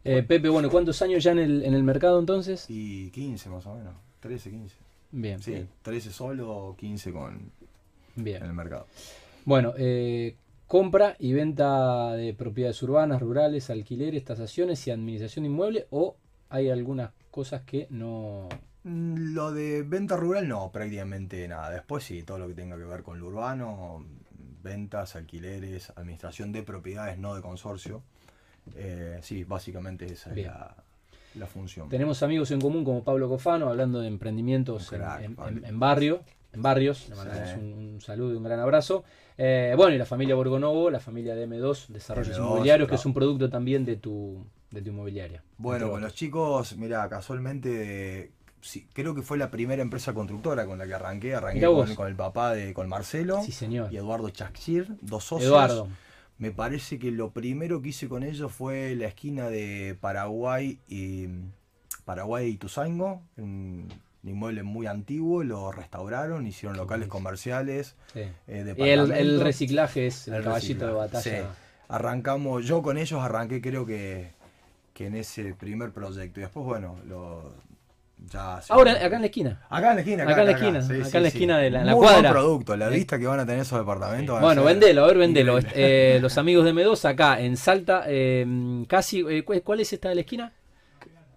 Eh, 0.04 0.22
Pepe, 0.22 0.48
bueno, 0.48 0.68
¿cuántos 0.70 1.00
años 1.02 1.22
ya 1.22 1.30
en 1.32 1.38
el, 1.38 1.62
en 1.64 1.74
el 1.74 1.82
mercado 1.84 2.18
entonces? 2.18 2.66
Y 2.68 3.10
15 3.10 3.48
más 3.50 3.66
o 3.66 3.74
menos, 3.74 3.94
13, 4.20 4.50
15. 4.50 4.76
Bien, 5.12 5.42
Sí, 5.42 5.50
bien. 5.52 5.68
13 5.82 6.10
solo, 6.10 6.74
15 6.78 7.12
con, 7.12 7.50
bien. 8.16 8.42
en 8.42 8.48
el 8.48 8.54
mercado. 8.54 8.86
Bueno, 9.44 9.74
eh, 9.76 10.36
compra 10.66 11.16
y 11.18 11.32
venta 11.32 12.12
de 12.12 12.34
propiedades 12.34 12.82
urbanas, 12.82 13.20
rurales, 13.20 13.70
alquileres, 13.70 14.24
tasaciones 14.24 14.86
y 14.86 14.90
administración 14.90 15.44
de 15.44 15.50
inmueble 15.50 15.86
o 15.90 16.16
hay 16.48 16.70
algunas 16.70 17.10
cosas 17.30 17.62
que 17.62 17.86
no... 17.90 18.48
Mm, 18.84 19.34
Lo 19.34 19.52
de 19.52 19.82
venta 19.82 20.16
rural 20.16 20.48
no, 20.48 20.70
prácticamente 20.72 21.46
nada. 21.46 21.70
Después 21.70 22.04
sí, 22.04 22.22
todo 22.24 22.38
lo 22.38 22.48
que 22.48 22.54
tenga 22.54 22.76
que 22.76 22.84
ver 22.84 23.02
con 23.02 23.18
lo 23.20 23.26
urbano, 23.26 24.04
ventas, 24.62 25.16
alquileres, 25.16 25.90
administración 25.96 26.52
de 26.52 26.62
propiedades, 26.62 27.18
no 27.18 27.34
de 27.34 27.42
consorcio. 27.42 28.02
Eh, 28.76 29.18
sí, 29.22 29.44
básicamente 29.44 30.06
esa 30.06 30.30
es 30.34 30.46
la, 30.46 30.76
la 31.34 31.46
función. 31.46 31.88
Tenemos 31.88 32.22
amigos 32.22 32.50
en 32.52 32.60
común 32.60 32.84
como 32.84 33.02
Pablo 33.02 33.28
Cofano 33.28 33.68
hablando 33.68 34.00
de 34.00 34.08
emprendimientos 34.08 34.92
en, 34.92 34.98
crack, 35.00 35.22
en- 35.22 35.34
Pablo. 35.34 35.58
en- 35.58 35.64
en 35.64 35.80
barrio, 35.80 36.22
en 36.52 36.62
barrios. 36.62 37.08
Le 37.08 37.16
mandamos 37.16 37.48
Sí. 37.50 37.54
un, 37.58 37.72
un 37.94 38.00
saludo 38.00 38.32
y 38.34 38.36
un 38.36 38.44
gran 38.44 38.60
abrazo. 38.60 39.04
Eh, 39.38 39.72
bueno, 39.76 39.94
y 39.94 39.98
la 39.98 40.04
familia 40.06 40.34
Borgonovo, 40.34 40.90
la 40.90 41.00
familia 41.00 41.34
de 41.34 41.46
M2, 41.48 41.88
Desarrollos 41.88 42.36
M2, 42.36 42.40
Inmobiliarios, 42.44 42.88
que 42.88 42.94
es 42.94 43.06
un 43.06 43.14
producto 43.14 43.48
también 43.50 43.84
de 43.84 43.96
tu, 43.96 44.44
de 44.70 44.82
tu 44.82 44.90
inmobiliaria. 44.90 45.42
Bueno, 45.58 45.90
con 45.90 46.00
los 46.02 46.14
chicos, 46.14 46.76
mira, 46.76 47.08
casualmente, 47.08 48.30
sí, 48.62 48.86
creo 48.94 49.14
que 49.14 49.20
fue 49.20 49.36
la 49.36 49.50
primera 49.50 49.82
empresa 49.82 50.14
constructora 50.14 50.64
con 50.64 50.78
la 50.78 50.86
que 50.86 50.94
arranqué. 50.94 51.34
Arranqué 51.34 51.66
con, 51.66 51.94
con 51.94 52.08
el 52.08 52.16
papá 52.16 52.54
de 52.54 52.72
con 52.72 52.88
Marcelo 52.88 53.42
Sí, 53.44 53.52
señor. 53.52 53.92
y 53.92 53.98
Eduardo 53.98 54.30
Chachir, 54.30 54.96
dos 55.02 55.24
socios. 55.24 55.50
Eduardo. 55.50 55.88
Me 56.38 56.50
parece 56.50 56.98
que 56.98 57.10
lo 57.10 57.30
primero 57.30 57.82
que 57.82 57.90
hice 57.90 58.08
con 58.08 58.22
ellos 58.22 58.50
fue 58.50 58.96
la 58.96 59.06
esquina 59.06 59.48
de 59.50 59.96
Paraguay 60.00 60.78
y 60.88 61.26
Paraguay 62.04 62.48
y 62.48 62.56
Tuzango, 62.56 63.20
un, 63.36 63.88
inmueble 64.24 64.62
muy 64.62 64.86
antiguo, 64.86 65.44
lo 65.44 65.70
restauraron, 65.72 66.46
hicieron 66.46 66.76
locales 66.76 67.08
comerciales, 67.08 67.94
Sí. 68.12 68.20
eh, 68.48 68.74
El, 68.78 69.40
reciclaje 69.40 70.06
es 70.08 70.26
el, 70.28 70.34
El 70.34 70.44
caballito 70.44 70.86
de 70.86 70.92
batalla. 70.92 71.22
sí. 71.22 71.46
Arrancamos, 71.88 72.64
yo 72.64 72.82
con 72.82 72.96
ellos 72.96 73.20
arranqué 73.20 73.60
creo 73.60 73.84
que, 73.84 74.30
que 74.94 75.06
en 75.08 75.14
ese 75.16 75.54
primer 75.54 75.92
proyecto. 75.92 76.40
Y 76.40 76.42
después, 76.44 76.64
bueno, 76.64 76.96
lo, 77.06 77.52
ya... 78.30 78.60
se- 78.62 78.72
Ahora, 78.72 78.92
acá 78.92 79.16
en 79.16 79.20
la 79.22 79.26
esquina. 79.26 79.60
Acá 79.70 79.90
en 79.90 79.94
la 79.96 80.00
esquina, 80.02 80.22
Acá 80.24 80.40
en 80.40 80.46
la 80.46 80.52
esquina, 80.52 80.82
sí, 80.82 80.92
acá 80.94 81.04
sí, 81.04 81.16
en 81.16 81.22
la 81.22 81.30
sí. 81.30 81.36
esquina 81.36 81.58
de 81.58 81.70
la- 81.70 81.80
en 81.80 81.86
la 81.86 81.92
Muy 81.92 82.00
buen 82.02 82.12
cuadra. 82.14 82.30
producto, 82.30 82.76
la 82.76 82.88
Sí. 82.88 82.94
vista 82.96 83.18
que 83.18 83.26
van 83.26 83.40
a 83.40 83.46
tener 83.46 83.60
esos 83.62 83.78
departamentos. 83.78 84.36
a 84.36 84.40
Bueno, 84.40 84.64
vendelo, 84.64 85.04
a 85.04 85.06
ver, 85.08 85.18
vendelo. 85.18 85.58
Eh, 85.74 86.18
los 86.20 86.36
amigos 86.38 86.64
de 86.64 86.70
M2 86.72 87.04
acá 87.08 87.40
en 87.40 87.56
Salta, 87.56 88.04
eh, 88.06 88.46
casi, 88.88 89.20
eh, 89.28 89.44
¿cuál 89.44 89.62
cuál 89.62 89.80
es 89.80 89.92
esta 89.92 90.08
de 90.10 90.14
la 90.16 90.20
esquina? 90.22 90.52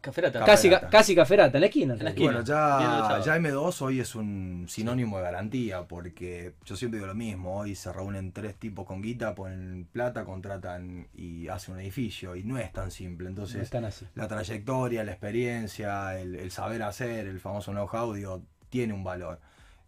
Caferata. 0.05 0.45
Casi, 0.45 0.69
Caferata. 0.69 0.89
casi 0.89 1.15
Caferata, 1.15 1.57
en 1.57 1.61
la 1.61 1.67
esquina. 1.67 1.93
en 1.93 1.99
la 1.99 2.05
realidad. 2.11 2.25
Bueno, 2.25 2.41
ya, 2.45 3.21
ya 3.25 3.37
M2 3.37 3.81
hoy 3.81 3.99
es 3.99 4.13
un 4.13 4.65
sinónimo 4.69 5.17
de 5.17 5.23
garantía, 5.23 5.83
porque 5.87 6.53
yo 6.63 6.75
siempre 6.75 6.99
digo 6.99 7.07
lo 7.07 7.15
mismo, 7.15 7.57
hoy 7.57 7.73
se 7.75 7.91
reúnen 7.91 8.31
tres 8.31 8.55
tipos 8.55 8.85
con 8.85 9.01
guita, 9.01 9.33
ponen 9.33 9.87
plata, 9.91 10.23
contratan 10.23 11.07
y 11.15 11.47
hacen 11.47 11.73
un 11.73 11.81
edificio, 11.81 12.35
y 12.35 12.43
no 12.43 12.57
es 12.59 12.71
tan 12.71 12.91
simple. 12.91 13.25
No 13.25 13.29
Entonces, 13.31 13.63
están 13.63 13.85
así. 13.85 14.05
la 14.13 14.27
trayectoria, 14.27 15.03
la 15.03 15.11
experiencia, 15.11 16.19
el, 16.19 16.35
el 16.35 16.51
saber 16.51 16.83
hacer, 16.83 17.27
el 17.27 17.39
famoso 17.39 17.71
know-how, 17.71 18.13
digo, 18.13 18.43
tiene 18.69 18.93
un 18.93 19.03
valor. 19.03 19.39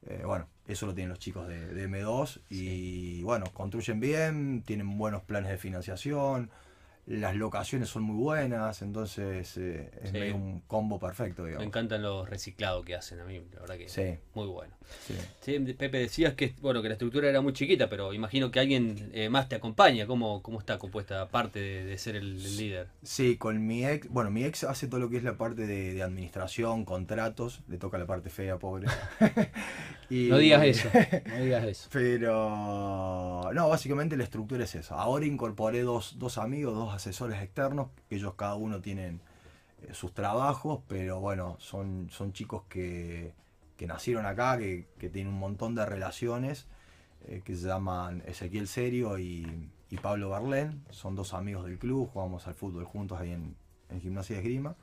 Eh, 0.07 0.23
bueno, 0.25 0.47
eso 0.67 0.85
lo 0.85 0.93
tienen 0.93 1.09
los 1.09 1.19
chicos 1.19 1.47
de, 1.47 1.67
de 1.73 1.89
M2 1.89 2.41
y 2.49 3.21
bueno, 3.23 3.45
construyen 3.53 3.99
bien, 3.99 4.63
tienen 4.65 4.97
buenos 4.97 5.21
planes 5.23 5.51
de 5.51 5.57
financiación, 5.57 6.49
las 7.07 7.35
locaciones 7.35 7.87
son 7.89 8.03
muy 8.03 8.17
buenas, 8.17 8.81
entonces 8.81 9.55
eh, 9.57 9.89
es 10.03 10.09
Sí. 10.11 10.13
medio 10.13 10.35
un 10.35 10.59
combo 10.67 10.99
perfecto, 10.99 11.43
Me 11.43 11.63
encantan 11.63 12.01
los 12.01 12.29
reciclados 12.29 12.83
que 12.85 12.95
hacen 12.95 13.19
a 13.21 13.23
mí, 13.25 13.41
la 13.53 13.61
verdad 13.61 13.77
que 13.77 13.87
Sí. 13.89 14.17
muy 14.33 14.45
bueno. 14.47 14.73
Sí, 15.41 15.59
Pepe, 15.59 15.99
decías 15.99 16.33
que 16.35 16.53
bueno 16.61 16.81
que 16.81 16.87
la 16.89 16.93
estructura 16.93 17.27
era 17.29 17.41
muy 17.41 17.51
chiquita, 17.53 17.89
pero 17.89 18.13
imagino 18.13 18.51
que 18.51 18.59
alguien 18.59 19.09
eh, 19.13 19.29
más 19.29 19.47
te 19.49 19.55
acompaña. 19.55 20.05
¿Cómo, 20.05 20.41
¿Cómo 20.41 20.59
está 20.59 20.77
compuesta, 20.77 21.21
aparte 21.21 21.59
de, 21.59 21.85
de 21.85 21.97
ser 21.97 22.15
el, 22.17 22.35
el 22.45 22.57
líder? 22.57 22.87
Sí, 23.03 23.37
con 23.37 23.65
mi 23.65 23.85
ex, 23.85 24.07
bueno, 24.09 24.29
mi 24.31 24.43
ex 24.45 24.63
hace 24.65 24.87
todo 24.87 24.99
lo 24.99 25.09
que 25.09 25.17
es 25.17 25.23
la 25.23 25.37
parte 25.37 25.65
de, 25.67 25.93
de 25.93 26.03
administración, 26.03 26.85
contratos, 26.85 27.61
le 27.67 27.77
toca 27.77 27.97
la 27.97 28.05
parte 28.05 28.29
fea, 28.29 28.57
pobre. 28.59 28.87
Y- 30.09 30.29
No 30.29 30.37
digas 30.37 30.63
eso. 30.63 30.89
No 31.25 31.35
digas 31.43 31.65
eso. 31.65 31.89
Pero 32.51 33.51
no, 33.53 33.69
básicamente 33.69 34.15
la 34.15 34.23
estructura 34.23 34.63
es 34.63 34.73
esa. 34.75 34.95
Ahora 34.95 35.25
incorporé 35.25 35.81
dos, 35.81 36.15
dos 36.17 36.37
amigos, 36.37 36.75
dos 36.75 36.93
asesores 36.97 37.41
externos, 37.41 37.89
ellos 38.09 38.33
cada 38.35 38.55
uno 38.55 38.81
tienen 38.81 39.21
eh, 39.83 39.93
sus 39.93 40.13
trabajos, 40.13 40.81
pero 40.87 41.19
bueno, 41.19 41.55
son, 41.59 42.09
son 42.11 42.33
chicos 42.33 42.63
que, 42.67 43.33
que 43.77 43.87
nacieron 43.87 44.25
acá, 44.25 44.57
que, 44.57 44.87
que 44.99 45.09
tienen 45.09 45.33
un 45.33 45.39
montón 45.39 45.75
de 45.75 45.85
relaciones, 45.85 46.67
eh, 47.27 47.41
que 47.45 47.55
se 47.55 47.67
llaman 47.67 48.23
Ezequiel 48.25 48.67
Serio 48.67 49.17
y, 49.19 49.69
y 49.89 49.97
Pablo 49.97 50.29
Berlén. 50.29 50.83
Son 50.89 51.15
dos 51.15 51.33
amigos 51.33 51.65
del 51.65 51.77
club, 51.77 52.09
jugamos 52.11 52.47
al 52.47 52.53
fútbol 52.53 52.85
juntos 52.85 53.19
ahí 53.19 53.31
en, 53.31 53.55
en 53.89 54.01
Gimnasia 54.01 54.35
de 54.35 54.41
Esgrima. 54.41 54.75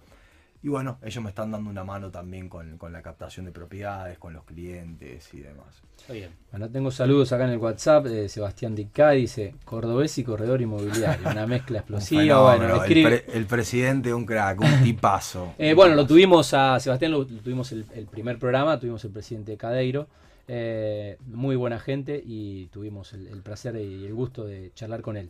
Y 0.64 0.68
bueno, 0.71 0.97
ellos 1.02 1.23
me 1.23 1.28
están 1.28 1.50
dando 1.50 1.68
una 1.68 1.85
mano 1.85 2.11
también 2.11 2.49
con, 2.49 2.78
con 2.78 2.90
la 2.90 3.02
captación 3.02 3.44
de 3.44 3.52
propiedades, 3.52 4.18
con 4.18 4.33
los 4.33 4.44
clientes 4.44 5.28
y 5.35 5.40
demás. 5.40 5.83
Está 6.00 6.14
bien. 6.14 6.30
Bueno, 6.50 6.71
tengo 6.71 6.90
saludos 6.90 7.30
acá 7.33 7.44
en 7.44 7.50
el 7.50 7.59
WhatsApp 7.59 8.06
de 8.06 8.30
Sebastián 8.30 8.75
Dicá, 8.75 9.11
dice 9.11 9.54
cordobés 9.66 10.16
y 10.16 10.25
corredor 10.25 10.62
inmobiliario, 10.62 11.28
una 11.30 11.47
mezcla 11.47 11.76
Un 11.88 11.97
explosiva. 11.97 12.23
fenómeno, 12.23 12.42
Bueno, 12.44 12.68
lo 12.68 12.75
el, 12.76 12.80
escribe. 12.80 13.18
pre- 13.21 13.37
el 13.37 13.44
presidente, 13.44 14.14
un 14.14 14.25
crack, 14.25 14.61
un 14.62 14.83
tipazo. 14.83 15.52
Eh, 15.59 15.75
bueno, 15.75 15.94
lo 15.94 16.06
tuvimos 16.06 16.54
a 16.54 16.80
Sebastián, 16.80 17.12
lo, 17.12 17.18
lo 17.18 17.26
tuvimos 17.26 17.71
el, 17.73 17.85
el 17.94 18.06
primer 18.06 18.38
programa, 18.38 18.80
tuvimos 18.80 19.04
el 19.04 19.11
presidente 19.11 19.52
de 19.52 19.59
Cadeiro, 19.59 20.09
eh, 20.49 21.18
muy 21.26 21.56
buena 21.56 21.78
gente 21.78 22.23
y 22.25 22.66
tuvimos 22.68 23.12
el, 23.12 23.26
el 23.28 23.42
placer 23.42 23.76
y 23.76 24.06
el 24.06 24.14
gusto 24.14 24.44
de 24.44 24.73
charlar 24.75 25.02
con 25.02 25.18
él. 25.18 25.28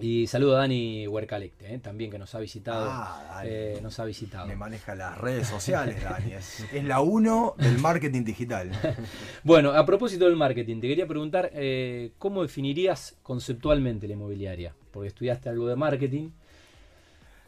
Y 0.00 0.28
saludo 0.28 0.56
a 0.56 0.60
Dani 0.60 1.08
Huercalecte, 1.08 1.74
eh, 1.74 1.78
también 1.80 2.10
que 2.10 2.18
nos 2.18 2.32
ha 2.34 2.38
visitado. 2.38 2.86
Ah, 2.88 3.30
Dani. 3.36 3.48
eh, 3.50 3.78
nos 3.82 3.98
ha 3.98 4.04
visitado. 4.04 4.46
Me 4.46 4.54
maneja 4.54 4.94
las 4.94 5.18
redes 5.18 5.48
sociales, 5.48 6.02
Dani. 6.02 6.32
Es, 6.34 6.60
es 6.72 6.84
la 6.84 7.00
uno 7.00 7.54
del 7.58 7.78
marketing 7.78 8.24
digital. 8.24 8.70
Bueno, 9.44 9.72
a 9.72 9.84
propósito 9.86 10.26
del 10.26 10.36
marketing, 10.36 10.80
te 10.80 10.88
quería 10.88 11.06
preguntar 11.06 11.50
eh, 11.54 12.12
cómo 12.18 12.42
definirías 12.42 13.16
conceptualmente 13.22 14.06
la 14.06 14.14
inmobiliaria, 14.14 14.74
porque 14.92 15.08
estudiaste 15.08 15.48
algo 15.48 15.66
de 15.68 15.76
marketing. 15.76 16.30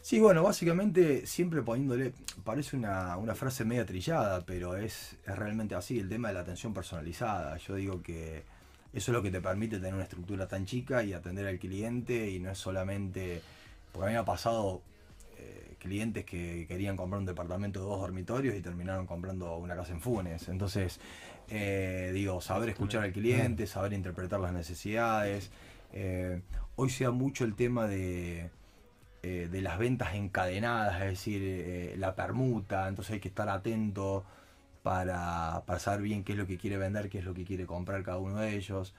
Sí, 0.02 0.19
bueno, 0.19 0.42
básicamente 0.42 1.26
siempre 1.26 1.62
poniéndole, 1.62 2.12
parece 2.42 2.75
una, 2.76 3.16
una 3.19 3.35
frase 3.35 3.64
media 3.64 3.85
trillada, 3.85 4.45
pero 4.47 4.76
es, 4.76 5.16
es 5.26 5.37
realmente 5.37 5.75
así, 5.75 5.99
el 5.99 6.09
tema 6.09 6.28
de 6.28 6.35
la 6.35 6.40
atención 6.40 6.73
personalizada. 6.73 7.57
Yo 7.59 7.75
digo 7.75 8.02
que 8.02 8.45
eso 8.92 9.11
es 9.11 9.14
lo 9.14 9.23
que 9.23 9.30
te 9.30 9.40
permite 9.40 9.76
tener 9.76 9.94
una 9.94 10.04
estructura 10.04 10.49
tan 10.49 10.66
chica 10.66 11.02
y 11.02 11.12
atender 11.12 11.47
al 11.47 11.59
cliente 11.59 12.30
y 12.30 12.40
no 12.40 12.50
es 12.50 12.59
solamente, 12.59 13.42
porque 13.92 14.06
a 14.06 14.09
mí 14.09 14.12
me 14.14 14.18
ha 14.18 14.25
pasado 14.25 14.82
eh, 15.38 15.75
clientes 15.78 16.25
que 16.25 16.66
querían 16.66 16.97
comprar 16.97 17.20
un 17.20 17.26
departamento 17.26 17.80
de 17.80 17.87
dos 17.87 18.00
dormitorios 18.00 18.54
y 18.54 18.61
terminaron 18.61 19.06
comprando 19.06 19.56
una 19.56 19.76
casa 19.76 19.92
en 19.92 20.00
Funes. 20.00 20.49
Entonces, 20.49 21.00
eh, 21.49 22.11
digo, 22.12 22.40
saber 22.40 22.70
escuchar 22.70 23.04
al 23.04 23.12
cliente, 23.12 23.66
saber 23.66 23.92
interpretar 23.92 24.40
las 24.40 24.52
necesidades. 24.52 25.50
Eh, 25.92 26.40
hoy 26.76 26.90
se 26.90 27.04
da 27.04 27.11
mucho 27.11 27.44
el 27.44 27.54
tema 27.54 27.87
de, 27.87 28.50
eh, 29.23 29.49
de 29.50 29.61
las 29.61 29.78
ventas 29.78 30.14
encadenadas, 30.14 31.02
es 31.02 31.09
decir, 31.11 31.42
eh, 31.44 31.94
la 31.99 32.14
permuta, 32.14 32.88
entonces 32.88 33.14
hay 33.14 33.20
que 33.20 33.28
estar 33.28 33.50
atento 33.50 34.25
para, 34.82 35.62
para 35.66 35.78
saber 35.78 36.02
bien 36.02 36.25
qué 36.25 36.32
es 36.32 36.38
lo 36.38 36.46
que 36.46 36.58
quiere 36.58 36.76
vender, 36.76 37.08
qué 37.08 37.18
es 37.18 37.25
lo 37.25 37.34
que 37.34 37.44
quiere 37.44 37.66
comprar 37.66 38.02
cada 38.02 38.18
uno 38.18 38.40
de 38.40 38.56
ellos. 38.56 38.94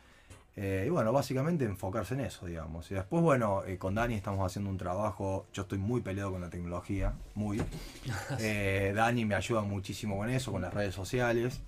Eh, 0.57 0.83
y 0.85 0.89
bueno, 0.89 1.13
básicamente 1.13 1.63
enfocarse 1.63 2.13
en 2.13 2.21
eso, 2.21 2.45
digamos. 2.45 2.91
Y 2.91 2.95
después, 2.95 3.23
bueno, 3.23 3.63
eh, 3.65 3.77
con 3.77 3.95
Dani 3.95 4.15
estamos 4.15 4.45
haciendo 4.45 4.69
un 4.69 4.77
trabajo, 4.77 5.47
yo 5.53 5.61
estoy 5.63 5.77
muy 5.77 6.01
peleado 6.01 6.31
con 6.31 6.41
la 6.41 6.49
tecnología, 6.49 7.13
muy. 7.35 7.61
Eh, 8.39 8.91
Dani 8.95 9.25
me 9.25 9.35
ayuda 9.35 9.61
muchísimo 9.61 10.17
con 10.17 10.29
eso, 10.29 10.51
con 10.51 10.61
las 10.61 10.73
redes 10.73 10.93
sociales. 10.93 11.61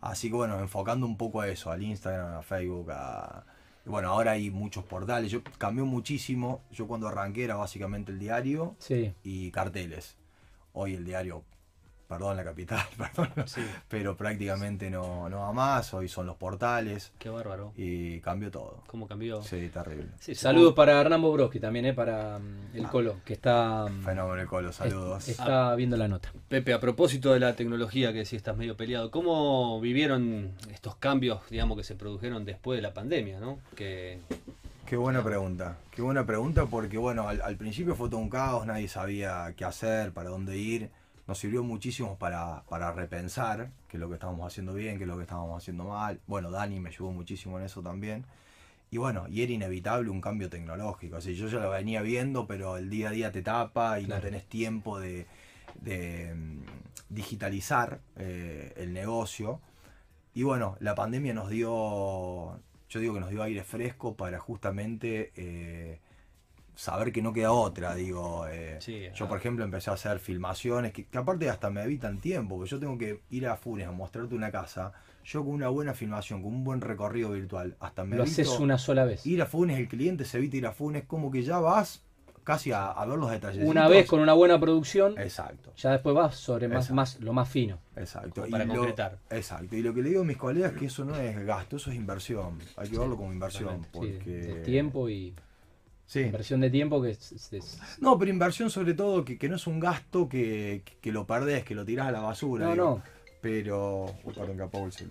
Así 0.00 0.28
que 0.28 0.34
bueno, 0.34 0.60
enfocando 0.60 1.06
un 1.06 1.16
poco 1.16 1.40
a 1.40 1.48
eso, 1.48 1.70
al 1.70 1.82
Instagram, 1.82 2.34
a 2.38 2.42
Facebook, 2.42 2.90
a... 2.90 3.44
Bueno, 3.86 4.08
ahora 4.10 4.32
hay 4.32 4.50
muchos 4.50 4.84
portales. 4.84 5.30
Yo 5.30 5.42
cambió 5.56 5.86
muchísimo. 5.86 6.62
Yo 6.70 6.86
cuando 6.86 7.08
arranqué 7.08 7.44
era 7.44 7.56
básicamente 7.56 8.12
el 8.12 8.18
diario 8.18 8.76
Sí, 8.78 9.14
y 9.22 9.50
carteles. 9.50 10.16
Hoy 10.74 10.94
el 10.94 11.04
diario, 11.06 11.42
perdón 12.14 12.36
la 12.36 12.44
capital, 12.44 12.84
perdón, 12.98 13.28
Sí. 13.46 13.60
pero 13.88 14.16
prácticamente 14.16 14.90
no, 14.90 15.28
no 15.28 15.38
va 15.40 15.52
más. 15.52 15.92
Hoy 15.94 16.08
son 16.08 16.26
los 16.26 16.36
portales 16.36 17.12
Qué 17.18 17.28
bárbaro. 17.28 17.72
y 17.76 18.20
cambió 18.20 18.50
todo. 18.50 18.82
¿Cómo 18.86 19.06
cambió? 19.06 19.42
Sí, 19.42 19.68
terrible. 19.72 20.08
Sí, 20.20 20.34
saludos 20.34 20.74
para 20.74 21.00
Hernán 21.00 21.20
Bobrovsky 21.22 21.60
también, 21.60 21.86
eh, 21.86 21.92
para 21.94 22.38
mm, 22.38 22.76
el 22.76 22.86
Colo, 22.88 23.16
que 23.24 23.34
está, 23.34 23.86
mm, 23.90 24.02
Fenómeno 24.04 24.40
el 24.42 24.46
Colo, 24.48 24.72
saludos. 24.72 25.22
es- 25.28 25.38
está 25.38 25.74
viendo 25.74 25.96
la 25.96 26.08
nota. 26.08 26.32
Pepe, 26.48 26.72
a 26.72 26.80
propósito 26.80 27.32
de 27.32 27.40
la 27.40 27.54
tecnología, 27.56 28.12
que 28.12 28.24
si 28.24 28.36
estás 28.36 28.56
medio 28.56 28.76
peleado, 28.76 29.10
¿cómo 29.10 29.80
vivieron 29.80 30.52
estos 30.72 30.96
cambios, 30.96 31.40
digamos, 31.50 31.76
que 31.76 31.84
se 31.84 31.94
produjeron 31.94 32.44
después 32.44 32.78
de 32.78 32.82
la 32.82 32.94
pandemia, 32.94 33.40
¿no? 33.40 33.58
Que 33.74 34.20
Qué 34.86 34.96
buena 34.96 35.24
pregunta, 35.24 35.78
qué 35.90 36.02
buena 36.02 36.26
pregunta 36.26 36.66
porque 36.66 36.98
bueno, 36.98 37.26
al, 37.26 37.40
al 37.40 37.56
principio 37.56 37.94
fue 37.94 38.10
todo 38.10 38.20
un 38.20 38.28
caos, 38.28 38.66
nadie 38.66 38.86
sabía 38.86 39.52
qué 39.56 39.64
hacer, 39.64 40.12
para 40.12 40.28
dónde 40.28 40.58
ir. 40.58 40.90
Nos 41.26 41.38
sirvió 41.38 41.62
muchísimo 41.62 42.18
para, 42.18 42.64
para 42.68 42.92
repensar 42.92 43.70
qué 43.88 43.96
es 43.96 44.00
lo 44.00 44.08
que 44.08 44.14
estábamos 44.14 44.46
haciendo 44.46 44.74
bien, 44.74 44.98
qué 44.98 45.04
es 45.04 45.08
lo 45.08 45.16
que 45.16 45.22
estábamos 45.22 45.62
haciendo 45.62 45.84
mal. 45.84 46.20
Bueno, 46.26 46.50
Dani 46.50 46.80
me 46.80 46.90
ayudó 46.90 47.12
muchísimo 47.12 47.58
en 47.58 47.64
eso 47.64 47.82
también. 47.82 48.24
Y 48.90 48.98
bueno, 48.98 49.26
y 49.28 49.42
era 49.42 49.50
inevitable 49.52 50.10
un 50.10 50.20
cambio 50.20 50.48
tecnológico. 50.50 51.16
Así, 51.16 51.34
yo 51.34 51.48
ya 51.48 51.58
lo 51.60 51.70
venía 51.70 52.02
viendo, 52.02 52.46
pero 52.46 52.76
el 52.76 52.90
día 52.90 53.08
a 53.08 53.12
día 53.12 53.32
te 53.32 53.42
tapa 53.42 53.98
y 54.00 54.04
Claro. 54.04 54.20
no 54.20 54.26
tenés 54.28 54.44
tiempo 54.44 55.00
de, 55.00 55.26
de, 55.80 56.34
mm, 56.34 56.62
digitalizar 57.08 58.00
eh, 58.16 58.72
el 58.76 58.92
negocio. 58.92 59.60
Y 60.34 60.42
bueno, 60.42 60.76
la 60.80 60.94
pandemia 60.94 61.32
nos 61.32 61.48
dio, 61.48 62.60
yo 62.88 63.00
digo 63.00 63.14
que 63.14 63.20
nos 63.20 63.30
dio 63.30 63.42
aire 63.42 63.64
fresco 63.64 64.14
para 64.14 64.38
justamente 64.38 65.32
eh, 65.36 66.00
saber 66.74 67.12
que 67.12 67.22
no 67.22 67.32
queda 67.32 67.52
otra. 67.52 67.94
Digo, 67.94 68.46
eh, 68.48 68.76
Sí, 68.80 69.02
yo 69.14 69.28
por 69.28 69.38
ejemplo 69.38 69.64
empecé 69.64 69.90
a 69.90 69.94
hacer 69.94 70.18
filmaciones 70.18 70.92
que, 70.92 71.06
que 71.06 71.18
aparte 71.18 71.48
hasta 71.48 71.70
me 71.70 71.82
evitan 71.82 72.18
tiempo, 72.18 72.56
porque 72.56 72.70
yo 72.70 72.78
tengo 72.80 72.98
que 72.98 73.20
ir 73.30 73.46
a 73.46 73.56
Funes 73.56 73.86
a 73.86 73.92
mostrarte 73.92 74.34
una 74.34 74.50
casa. 74.50 74.92
Yo 75.24 75.42
con 75.42 75.54
una 75.54 75.68
buena 75.68 75.94
filmación, 75.94 76.42
con 76.42 76.52
un 76.52 76.64
buen 76.64 76.80
recorrido 76.82 77.30
virtual, 77.30 77.76
hasta 77.80 78.04
me 78.04 78.16
Lo 78.16 78.24
haces 78.24 78.48
una 78.58 78.76
sola 78.76 79.04
vez. 79.04 79.24
ir 79.26 79.40
a 79.40 79.46
Funes, 79.46 79.78
el 79.78 79.88
cliente 79.88 80.24
se 80.24 80.36
evita 80.38 80.56
ir 80.58 80.66
a 80.66 80.72
Funes, 80.72 81.04
como 81.04 81.30
que 81.30 81.42
ya 81.42 81.58
vas 81.60 82.02
casi 82.42 82.72
a, 82.72 82.88
a 82.88 83.06
ver 83.06 83.18
los 83.18 83.30
detalles. 83.30 83.66
Una 83.66 83.88
vez 83.88 84.06
con 84.06 84.20
una 84.20 84.34
buena 84.34 84.60
producción, 84.60 85.18
Exacto. 85.18 85.72
ya 85.78 85.92
después 85.92 86.14
vas 86.14 86.36
sobre 86.36 86.68
más, 86.68 86.90
Exacto. 86.90 86.94
más 86.94 87.20
lo 87.20 87.32
más 87.32 87.48
fino. 87.48 87.78
Exacto. 87.96 88.44
Para 88.50 88.66
concretar. 88.66 89.18
exacto. 89.30 89.74
Y 89.76 89.82
lo 89.82 89.94
que 89.94 90.02
le 90.02 90.10
digo 90.10 90.20
a 90.20 90.24
mis 90.26 90.36
colegas 90.36 90.72
es 90.72 90.78
que 90.78 90.86
eso 90.86 91.06
no 91.06 91.16
es 91.16 91.42
gasto, 91.46 91.76
eso 91.76 91.90
es 91.90 91.96
inversión. 91.96 92.58
Hay 92.76 92.90
que 92.90 92.98
verlo 92.98 93.16
como 93.16 93.32
inversión. 93.32 93.80
Sí, 93.84 93.88
Porque... 93.92 94.18
de 94.18 94.54
tiempo 94.60 95.08
y 95.08 95.34
Sí. 96.14 96.20
inversión 96.20 96.60
de 96.60 96.70
tiempo 96.70 97.02
que 97.02 97.10
es, 97.10 97.96
No, 98.00 98.16
pero 98.16 98.30
inversión 98.30 98.70
sobre 98.70 98.94
todo 98.94 99.24
que, 99.24 99.36
que 99.36 99.48
no 99.48 99.56
es 99.56 99.66
un 99.66 99.80
gasto 99.80 100.28
que, 100.28 100.82
que 101.00 101.10
lo 101.10 101.26
perdés, 101.26 101.64
que 101.64 101.74
lo 101.74 101.84
tirás 101.84 102.06
a 102.06 102.12
la 102.12 102.20
basura. 102.20 102.66
No, 102.66 102.72
digo. 102.72 102.84
no. 102.84 103.02
Pero. 103.40 104.04
Uy, 104.22 104.32
perdón, 104.32 104.56
que 104.56 104.62
apago 104.62 104.86
el 104.86 104.92
celu. 104.92 105.10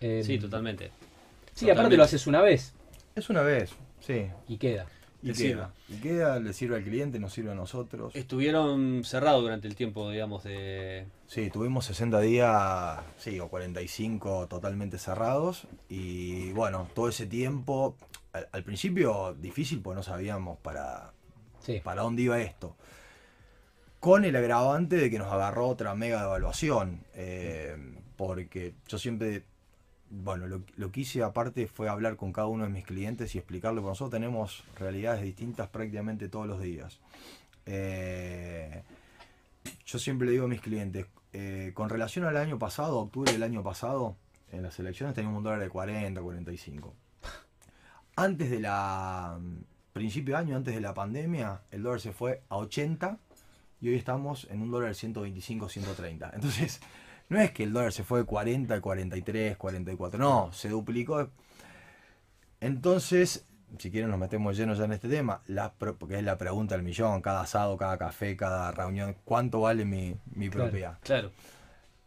eh, 0.00 0.22
sí, 0.24 0.38
totalmente. 0.38 0.92
Sí, 1.54 1.68
aparte 1.70 1.96
lo 1.96 2.04
haces 2.04 2.26
una 2.28 2.40
vez 2.40 2.72
Es 3.16 3.30
una 3.30 3.42
vez, 3.42 3.70
sí. 3.98 4.28
y 4.46 4.58
queda. 4.58 4.86
Y 5.22 5.32
queda. 5.32 5.72
Y 5.88 5.96
queda, 5.96 6.38
le 6.38 6.52
sirve 6.52 6.76
al 6.76 6.84
cliente, 6.84 7.18
nos 7.18 7.32
sirve 7.32 7.50
a 7.50 7.54
nosotros. 7.56 8.14
Estuvieron 8.14 9.02
cerrados 9.02 9.42
durante 9.42 9.66
el 9.66 9.74
tiempo, 9.74 10.08
digamos, 10.08 10.44
de... 10.44 11.06
Sí, 11.26 11.50
tuvimos 11.50 11.84
60 11.86 12.20
días, 12.20 13.00
sí, 13.18 13.40
o 13.40 13.48
45 13.48 14.46
totalmente 14.46 14.98
cerrados. 14.98 15.66
Y 15.88 16.52
bueno, 16.52 16.86
todo 16.94 17.08
ese 17.08 17.26
tiempo, 17.26 17.96
al, 18.36 18.48
al 18.52 18.62
principio 18.64 19.34
difícil 19.34 19.80
porque 19.80 19.96
no 19.96 20.02
sabíamos 20.02 20.58
para, 20.58 21.12
Sí. 21.60 21.80
para 21.82 22.02
dónde 22.02 22.22
iba 22.22 22.40
esto. 22.40 22.76
Con 24.00 24.24
el 24.24 24.36
agravante 24.36 24.96
de 24.96 25.10
que 25.10 25.18
nos 25.18 25.32
agarró 25.32 25.66
otra 25.68 25.94
mega 25.94 26.20
devaluación. 26.22 27.00
eh, 27.14 27.76
porque 28.16 28.72
yo 28.88 28.98
siempre, 28.98 29.42
bueno, 30.08 30.46
lo, 30.46 30.62
lo 30.76 30.90
que 30.90 31.00
hice 31.00 31.22
aparte 31.22 31.66
fue 31.66 31.88
hablar 31.90 32.16
con 32.16 32.32
cada 32.32 32.46
uno 32.46 32.64
de 32.64 32.70
mis 32.70 32.84
clientes 32.86 33.34
y 33.34 33.38
explicarle, 33.38 33.80
porque 33.82 33.90
nosotros 33.90 34.18
tenemos 34.18 34.64
realidades 34.78 35.22
distintas 35.22 35.68
prácticamente 35.68 36.28
todos 36.30 36.46
los 36.46 36.58
días. 36.60 36.98
Eh, 37.66 38.82
yo 39.84 39.98
siempre 39.98 40.26
le 40.26 40.32
digo 40.32 40.44
a 40.46 40.48
mis 40.48 40.60
clientes, 40.62 41.06
eh, 41.34 41.72
con 41.74 41.90
relación 41.90 42.24
al 42.24 42.36
año 42.38 42.58
pasado, 42.58 42.98
octubre 43.00 43.32
del 43.32 43.42
año 43.42 43.62
pasado, 43.62 44.16
en 44.52 44.62
las 44.62 44.78
elecciones 44.78 45.14
teníamos 45.14 45.38
un 45.38 45.44
dólar 45.44 45.60
de 45.60 45.68
40, 45.68 46.20
45. 46.22 46.94
Antes 48.16 48.50
de 48.50 48.60
la 48.60 49.38
principio 49.92 50.34
de 50.34 50.40
año, 50.42 50.56
antes 50.56 50.74
de 50.74 50.80
la 50.80 50.94
pandemia, 50.94 51.60
el 51.70 51.82
dólar 51.82 52.00
se 52.00 52.12
fue 52.12 52.42
a 52.48 52.56
80 52.56 53.18
y 53.80 53.88
hoy 53.88 53.94
estamos 53.96 54.46
en 54.50 54.62
un 54.62 54.70
dólar 54.70 54.88
de 54.90 54.94
125, 54.94 55.68
130. 55.68 56.30
Entonces, 56.34 56.80
no 57.28 57.38
es 57.40 57.50
que 57.52 57.62
el 57.64 57.72
dólar 57.72 57.92
se 57.92 58.04
fue 58.04 58.20
de 58.20 58.24
40 58.24 58.74
a 58.74 58.80
43, 58.80 59.56
44, 59.56 60.18
no, 60.18 60.50
se 60.52 60.68
duplicó. 60.68 61.28
Entonces, 62.60 63.44
si 63.78 63.90
quieren 63.90 64.10
nos 64.10 64.18
metemos 64.18 64.56
llenos 64.56 64.78
ya 64.78 64.84
en 64.84 64.92
este 64.92 65.08
tema, 65.08 65.42
la 65.46 65.72
porque 65.74 66.16
es 66.18 66.24
la 66.24 66.38
pregunta 66.38 66.74
del 66.74 66.84
millón, 66.84 67.20
cada 67.20 67.42
asado, 67.42 67.76
cada 67.76 67.98
café, 67.98 68.36
cada 68.36 68.70
reunión, 68.72 69.16
¿cuánto 69.24 69.60
vale 69.60 69.84
mi, 69.84 70.16
mi 70.34 70.48
Claro. 70.48 70.64
propiedad? 70.70 70.98
Claro. 71.02 71.32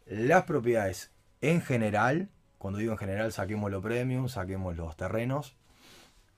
Las 0.07 0.43
propiedades 0.43 1.11
en 1.41 1.61
general, 1.61 2.29
cuando 2.57 2.79
digo 2.79 2.93
en 2.93 2.97
general, 2.97 3.31
saquemos 3.31 3.69
lo 3.69 3.81
premium, 3.81 4.27
saquemos 4.27 4.75
los 4.75 4.95
terrenos, 4.97 5.55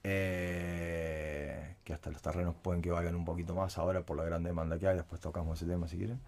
eh, 0.04 1.76
que 1.84 1.94
hasta 1.94 2.10
los 2.10 2.22
terrenos 2.22 2.56
pueden 2.62 2.82
que 2.82 2.92
valgan 2.92 3.16
un 3.16 3.26
poquito 3.26 3.56
más 3.56 3.78
ahora 3.78 4.02
por 4.02 4.18
la 4.18 4.24
gran 4.24 4.44
demanda 4.44 4.78
que 4.80 4.88
hay, 4.88 4.96
después 4.96 5.22
tocamos 5.22 5.62
ese 5.62 5.70
tema 5.70 5.88
si 5.88 5.98
quieren. 5.98 6.20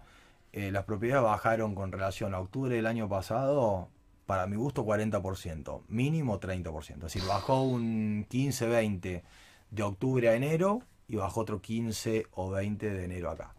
Eh, 0.52 0.70
las 0.70 0.84
propiedades 0.84 1.24
bajaron 1.24 1.74
con 1.74 1.90
relación 1.90 2.34
a 2.34 2.40
octubre 2.40 2.74
del 2.74 2.86
año 2.86 3.08
pasado, 3.08 3.88
para 4.26 4.46
mi 4.46 4.56
gusto 4.56 4.84
40%, 4.84 5.82
mínimo 5.88 6.40
30%, 6.40 6.94
es 6.94 7.00
decir, 7.00 7.22
bajó 7.26 7.62
un 7.62 8.26
15-20 8.28 9.22
de 9.70 9.82
octubre 9.82 10.28
a 10.28 10.34
enero 10.34 10.82
y 11.08 11.16
bajó 11.16 11.40
otro 11.40 11.60
15 11.60 12.26
o 12.32 12.50
20 12.50 12.90
de 12.90 13.04
enero 13.04 13.30
acá. 13.30 13.54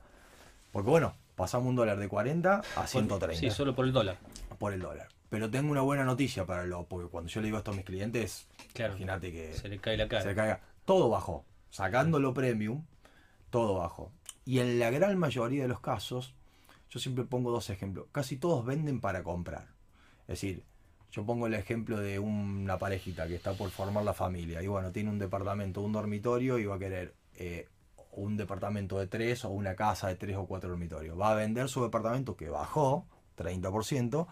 Porque 0.71 0.89
bueno, 0.89 1.13
pasamos 1.35 1.67
un 1.67 1.75
dólar 1.75 1.97
de 1.99 2.07
40 2.07 2.61
a 2.75 2.87
130 2.87 3.39
Sí, 3.39 3.49
solo 3.51 3.75
por 3.75 3.85
el 3.85 3.91
dólar. 3.91 4.17
por 4.57 4.73
el 4.73 4.79
dólar. 4.81 5.09
Pero 5.29 5.49
tengo 5.49 5.71
una 5.71 5.81
buena 5.81 6.03
noticia 6.05 6.45
para 6.45 6.65
lo, 6.65 6.85
porque 6.85 7.09
cuando 7.09 7.29
yo 7.29 7.41
le 7.41 7.45
digo 7.47 7.57
esto 7.57 7.71
a 7.71 7.73
mis 7.73 7.85
clientes, 7.85 8.47
Claro. 8.73 8.93
imagínate 8.93 9.31
que 9.31 9.53
Se 9.53 9.67
le 9.69 9.79
cae 9.79 9.97
la 9.97 10.07
cara. 10.07 10.21
se 10.21 10.29
le 10.29 10.35
caiga. 10.35 10.61
Todo 10.85 11.09
bajó. 11.09 11.45
Sacándolo 11.71 12.33
premium, 12.33 12.83
todo 13.49 13.75
bajó. 13.79 14.11
Y 14.45 14.59
en 14.59 14.79
la 14.79 14.91
gran 14.91 15.17
mayoría 15.17 15.63
de 15.63 15.67
los 15.67 15.79
casos, 15.79 16.35
yo 16.89 16.99
siempre 16.99 17.25
pongo 17.25 17.51
dos 17.51 17.69
ejemplos. 17.69 18.05
Casi 18.11 18.37
todos 18.37 18.63
venden 18.65 19.01
para 19.01 19.23
comprar. 19.23 19.67
Es 20.21 20.39
decir, 20.39 20.63
yo 21.11 21.25
pongo 21.25 21.47
el 21.47 21.53
ejemplo 21.55 21.97
de 21.97 22.19
una 22.19 22.77
parejita 22.77 23.27
que 23.27 23.35
está 23.35 23.53
por 23.53 23.69
formar 23.71 24.03
la 24.03 24.13
familia. 24.13 24.61
Y 24.61 24.67
bueno, 24.67 24.91
tiene 24.91 25.09
un 25.09 25.17
departamento, 25.19 25.81
un 25.81 25.91
dormitorio 25.91 26.59
y 26.59 26.65
va 26.65 26.75
a 26.75 26.79
querer 26.79 27.15
eh, 27.35 27.67
un 28.11 28.37
departamento 28.37 28.99
de 28.99 29.07
tres 29.07 29.43
o 29.43 29.49
una 29.49 29.75
casa 29.75 30.07
de 30.07 30.15
tres 30.15 30.37
o 30.37 30.45
cuatro 30.45 30.69
dormitorios. 30.69 31.19
Va 31.19 31.31
a 31.31 31.35
vender 31.35 31.67
su 31.67 31.81
departamento 31.83 32.37
que 32.37 32.49
bajó 32.49 33.07
30% 33.37 34.27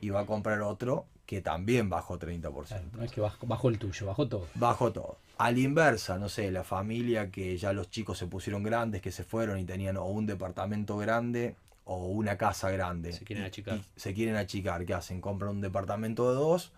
y 0.00 0.10
va 0.10 0.20
a 0.20 0.26
comprar 0.26 0.60
otro 0.62 1.06
que 1.26 1.40
también 1.42 1.88
bajó 1.90 2.18
30%. 2.18 2.66
Claro, 2.66 2.84
no 2.92 3.02
es 3.02 3.10
que 3.10 3.20
bajó, 3.20 3.46
bajó 3.46 3.68
el 3.68 3.78
tuyo, 3.78 4.06
bajó 4.06 4.28
todo. 4.28 4.46
Bajo 4.54 4.92
todo. 4.92 5.16
A 5.38 5.50
la 5.50 5.58
inversa, 5.58 6.18
no 6.18 6.28
sé, 6.28 6.50
la 6.50 6.62
familia 6.64 7.30
que 7.30 7.56
ya 7.58 7.72
los 7.72 7.90
chicos 7.90 8.16
se 8.18 8.26
pusieron 8.26 8.62
grandes, 8.62 9.02
que 9.02 9.10
se 9.10 9.24
fueron 9.24 9.58
y 9.58 9.64
tenían 9.64 9.96
o 9.96 10.04
un 10.06 10.26
departamento 10.26 10.96
grande 10.96 11.56
o 11.84 12.06
una 12.06 12.36
casa 12.38 12.70
grande. 12.70 13.12
Se 13.12 13.24
quieren 13.24 13.44
achicar. 13.44 13.80
se 13.96 14.14
quieren 14.14 14.36
achicar. 14.36 14.84
¿Qué 14.86 14.94
hacen? 14.94 15.20
Compran 15.20 15.50
un 15.50 15.60
departamento 15.60 16.28
de 16.30 16.36
dos 16.36 16.72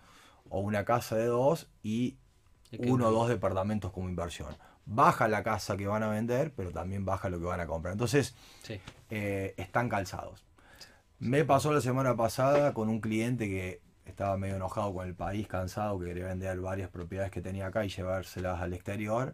o 0.49 0.59
una 0.59 0.83
casa 0.83 1.15
de 1.15 1.25
dos 1.25 1.67
y 1.83 2.15
uno 2.79 3.07
o 3.07 3.11
dos 3.11 3.29
departamentos 3.29 3.91
como 3.91 4.09
inversión. 4.09 4.55
Baja 4.85 5.27
la 5.27 5.43
casa 5.43 5.77
que 5.77 5.85
van 5.87 6.01
a 6.03 6.09
vender, 6.09 6.51
pero 6.55 6.71
también 6.71 7.05
baja 7.05 7.29
lo 7.29 7.39
que 7.39 7.45
van 7.45 7.59
a 7.59 7.67
comprar. 7.67 7.91
Entonces, 7.93 8.33
Sí. 8.63 8.79
eh, 9.11 9.53
están 9.57 9.89
calzados. 9.89 10.43
Me 11.19 11.43
pasó 11.43 11.73
la 11.73 11.81
semana 11.81 12.15
pasada 12.15 12.73
con 12.73 12.89
un 12.89 13.01
cliente 13.01 13.47
que 13.47 13.81
estaba 14.05 14.37
medio 14.37 14.55
enojado 14.55 14.93
con 14.93 15.07
el 15.07 15.13
país, 15.15 15.47
cansado, 15.47 15.99
que 15.99 16.05
quería 16.05 16.27
vender 16.27 16.59
varias 16.61 16.89
propiedades 16.89 17.31
que 17.31 17.41
tenía 17.41 17.67
acá 17.67 17.83
y 17.85 17.89
llevárselas 17.89 18.61
al 18.61 18.73
exterior. 18.73 19.33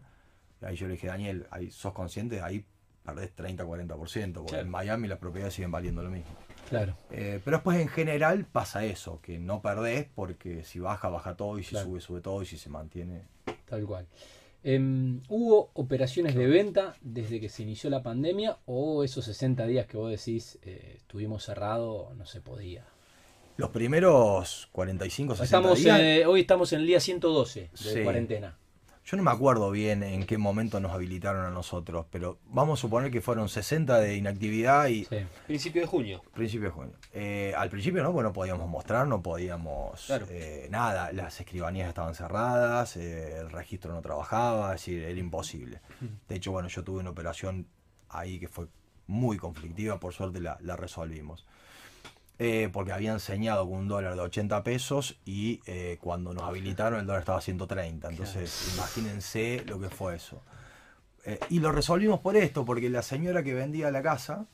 Y 0.60 0.64
ahí 0.66 0.76
yo 0.76 0.86
le 0.86 0.94
dije, 0.94 1.06
Daniel, 1.06 1.46
ahí, 1.50 1.70
¿sos 1.70 1.92
consciente? 1.92 2.40
Ahí 2.42 2.64
perdés 3.04 3.32
30-40%, 3.36 4.32
porque 4.34 4.50
Claro. 4.50 4.64
en 4.64 4.70
Miami 4.70 5.06
las 5.08 5.18
propiedades 5.18 5.54
siguen 5.54 5.70
valiendo 5.70 6.02
lo 6.02 6.10
mismo. 6.10 6.30
Claro. 6.68 6.96
Eh, 7.12 7.40
pero 7.44 7.58
después 7.58 7.78
en 7.80 7.86
general 7.88 8.44
pasa 8.46 8.84
eso, 8.84 9.20
que 9.22 9.38
no 9.38 9.62
perdés 9.62 10.08
porque 10.12 10.64
si 10.64 10.80
baja, 10.80 11.08
baja 11.08 11.36
todo 11.36 11.58
y 11.60 11.62
si 11.62 11.70
Claro. 11.70 11.86
sube, 11.86 12.00
sube 12.00 12.20
todo 12.20 12.42
y 12.42 12.46
si 12.46 12.58
se 12.58 12.68
mantiene. 12.68 13.22
Tal 13.66 13.86
cual. 13.86 14.06
Em, 14.68 15.20
¿Hubo 15.28 15.70
operaciones 15.74 16.34
de 16.34 16.48
venta 16.48 16.96
desde 17.00 17.40
que 17.40 17.48
se 17.48 17.62
inició 17.62 17.88
la 17.88 18.02
pandemia 18.02 18.58
o 18.66 19.04
esos 19.04 19.24
60 19.24 19.64
días 19.64 19.86
que 19.86 19.96
vos 19.96 20.10
decís 20.10 20.58
eh, 20.64 20.94
estuvimos 20.96 21.44
cerrados 21.44 22.16
no 22.16 22.26
se 22.26 22.40
podía? 22.40 22.84
Los 23.58 23.70
primeros 23.70 24.68
45, 24.72 25.36
60 25.36 25.44
Estamos, 25.44 25.78
días... 25.78 26.00
eh, 26.00 26.26
hoy 26.26 26.40
estamos 26.40 26.72
en 26.72 26.80
el 26.80 26.86
día 26.88 26.98
112 26.98 27.60
de 27.70 27.76
Sí. 27.76 28.02
cuarentena. 28.02 28.58
Yo 29.08 29.16
no 29.16 29.22
me 29.22 29.30
acuerdo 29.30 29.70
bien 29.70 30.02
en 30.02 30.26
qué 30.26 30.36
momento 30.36 30.80
nos 30.80 30.90
habilitaron 30.92 31.46
a 31.46 31.50
nosotros, 31.50 32.06
pero 32.10 32.40
vamos 32.46 32.80
a 32.80 32.82
suponer 32.82 33.12
que 33.12 33.20
fueron 33.20 33.48
60 33.48 34.00
de 34.00 34.16
inactividad 34.16 34.88
y 34.88 35.04
Sí. 35.04 35.18
Principio 35.46 35.82
de 35.82 35.86
junio. 35.86 36.22
principio 36.34 36.66
de 36.70 36.74
junio. 36.74 36.92
Eh, 37.12 37.54
al 37.56 37.70
principio 37.70 38.02
no, 38.02 38.10
bueno, 38.10 38.30
no 38.30 38.32
podíamos 38.32 38.68
mostrar, 38.68 39.06
no 39.06 39.22
podíamos 39.22 40.06
Claro. 40.06 40.26
eh, 40.28 40.66
nada, 40.72 41.12
las 41.12 41.38
escribanías 41.38 41.86
estaban 41.88 42.16
cerradas, 42.16 42.96
eh, 42.96 43.38
el 43.38 43.50
registro 43.52 43.92
no 43.94 44.02
trabajaba, 44.02 44.74
es 44.74 44.80
decir, 44.80 45.04
era 45.04 45.20
imposible. 45.20 45.80
De 46.28 46.34
hecho, 46.34 46.50
bueno, 46.50 46.66
yo 46.68 46.82
tuve 46.82 46.98
una 46.98 47.10
operación 47.10 47.68
ahí 48.08 48.40
que 48.40 48.48
fue 48.48 48.66
muy 49.06 49.36
conflictiva, 49.36 50.00
por 50.00 50.14
suerte 50.14 50.40
la, 50.40 50.58
la 50.62 50.74
resolvimos. 50.74 51.46
Eh, 52.38 52.68
porque 52.70 52.92
habían 52.92 53.14
enseñado 53.14 53.66
con 53.66 53.78
un 53.78 53.88
dólar 53.88 54.14
de 54.14 54.20
80 54.20 54.62
pesos 54.62 55.18
y 55.24 55.62
eh, 55.64 55.96
cuando 56.02 56.34
nos 56.34 56.42
habilitaron 56.42 57.00
el 57.00 57.06
dólar 57.06 57.20
estaba 57.20 57.38
a 57.38 57.40
130. 57.40 58.10
Entonces, 58.10 58.74
imagínense 58.74 59.64
lo 59.66 59.80
que 59.80 59.88
fue 59.88 60.16
eso. 60.16 60.42
Eh, 61.24 61.40
y 61.48 61.60
lo 61.60 61.72
resolvimos 61.72 62.20
por 62.20 62.36
esto, 62.36 62.66
porque 62.66 62.90
la 62.90 63.00
señora 63.00 63.42
que 63.42 63.54
vendía 63.54 63.90
la 63.90 64.02
casa, 64.02 64.44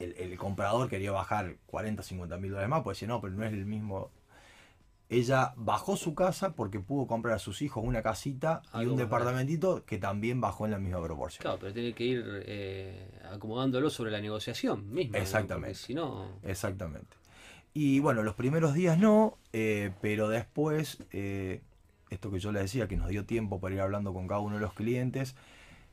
el, 0.00 0.14
el 0.18 0.36
comprador 0.36 0.88
quería 0.88 1.12
bajar 1.12 1.54
40, 1.68 2.02
50 2.02 2.36
mil 2.38 2.50
dólares 2.50 2.68
más, 2.68 2.82
pues 2.82 2.96
decía, 2.96 3.08
no, 3.08 3.20
pero 3.20 3.34
no 3.34 3.44
es 3.44 3.52
el 3.52 3.64
mismo. 3.64 4.10
Ella 5.10 5.54
bajó 5.56 5.96
su 5.96 6.14
casa 6.14 6.54
porque 6.54 6.80
pudo 6.80 7.06
comprar 7.06 7.34
a 7.34 7.38
sus 7.38 7.62
hijos 7.62 7.82
una 7.84 8.02
casita 8.02 8.62
y 8.74 8.84
un 8.84 8.96
departamentito 8.96 9.84
que 9.86 9.98
también 9.98 10.40
bajó 10.40 10.66
en 10.66 10.72
la 10.72 10.78
misma 10.78 11.02
proporción. 11.02 11.42
Claro, 11.42 11.58
pero 11.58 11.72
tiene 11.72 11.94
que 11.94 12.04
ir 12.04 12.42
eh, 12.46 13.10
acomodándolo 13.32 13.88
sobre 13.88 14.10
la 14.10 14.20
negociación 14.20 14.92
misma. 14.92 15.18
Exactamente. 15.18 15.74
Si 15.76 15.94
no. 15.94 16.26
Exactamente. 16.42 17.16
Y 17.72 18.00
bueno, 18.00 18.22
los 18.22 18.34
primeros 18.34 18.74
días 18.74 18.98
no, 18.98 19.38
eh, 19.52 19.92
pero 20.00 20.28
después, 20.28 20.98
eh, 21.12 21.62
esto 22.10 22.30
que 22.30 22.40
yo 22.40 22.52
les 22.52 22.62
decía, 22.62 22.88
que 22.88 22.96
nos 22.96 23.08
dio 23.08 23.24
tiempo 23.24 23.60
para 23.60 23.74
ir 23.74 23.80
hablando 23.80 24.12
con 24.12 24.26
cada 24.26 24.40
uno 24.40 24.56
de 24.56 24.60
los 24.60 24.74
clientes, 24.74 25.36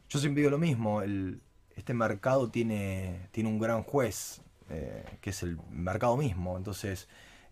yo 0.10 0.20
siempre 0.20 0.42
digo 0.42 0.52
lo 0.52 0.58
mismo, 0.58 1.02
el, 1.02 1.42
este 1.76 1.94
mercado 1.94 2.50
tiene, 2.50 3.28
tiene 3.32 3.50
un 3.50 3.60
gran 3.60 3.84
juez, 3.84 4.42
eh, 4.70 5.06
que 5.22 5.30
es 5.30 5.44
el 5.44 5.58
mercado 5.70 6.18
mismo. 6.18 6.58
Entonces, 6.58 7.08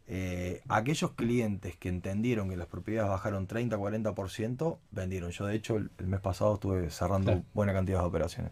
eh, 0.08 0.62
aquellos 0.68 1.12
clientes 1.12 1.76
que 1.78 1.90
entendieron 1.90 2.50
que 2.50 2.58
las 2.58 2.68
propiedades 2.68 3.10
bajaron 3.10 3.48
30-40%, 3.48 4.78
vendieron. 4.92 5.32
Yo 5.32 5.46
de 5.46 5.56
hecho 5.56 5.78
el, 5.78 5.90
el 5.98 6.08
mes 6.08 6.20
pasado 6.20 6.56
estuve 6.56 6.90
cerrando 6.90 7.32
Claro. 7.32 7.46
buena 7.54 7.74
cantidad 7.74 8.00
de 8.00 8.06
operaciones. 8.06 8.52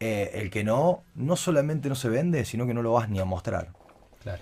Eh, 0.00 0.30
el 0.34 0.50
que 0.50 0.64
no, 0.64 1.02
no 1.14 1.36
solamente 1.36 1.88
no 1.90 1.94
se 1.94 2.08
vende, 2.08 2.44
sino 2.46 2.66
que 2.66 2.72
no 2.72 2.80
lo 2.82 2.92
vas 2.94 3.10
ni 3.10 3.18
a 3.18 3.24
mostrar. 3.26 3.68
Claro. 4.22 4.40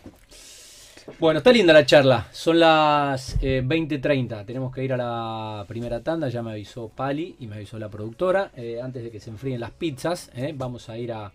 Bueno, 1.19 1.39
está 1.39 1.51
linda 1.53 1.73
la 1.73 1.87
charla. 1.87 2.29
Son 2.33 2.61
las 2.61 3.37
eh, 3.41 3.63
20.30. 3.65 4.45
Tenemos 4.45 4.73
que 4.73 4.85
ir 4.85 4.93
a 4.93 4.97
la 4.97 5.65
primera 5.67 6.03
tanda. 6.03 6.29
Ya 6.29 6.43
me 6.43 6.51
avisó 6.53 6.91
Pali 6.91 7.35
y 7.41 7.47
me 7.47 7.57
avisó 7.57 7.79
la 7.79 7.89
productora. 7.89 8.53
Eh, 8.55 8.79
antes 8.81 9.03
de 9.03 9.11
que 9.11 9.19
se 9.19 9.31
enfríen 9.31 9.59
las 9.59 9.71
pizzas, 9.73 10.31
vamos 10.55 10.89
a 10.91 10.99
ir 10.99 11.13
a, 11.13 11.33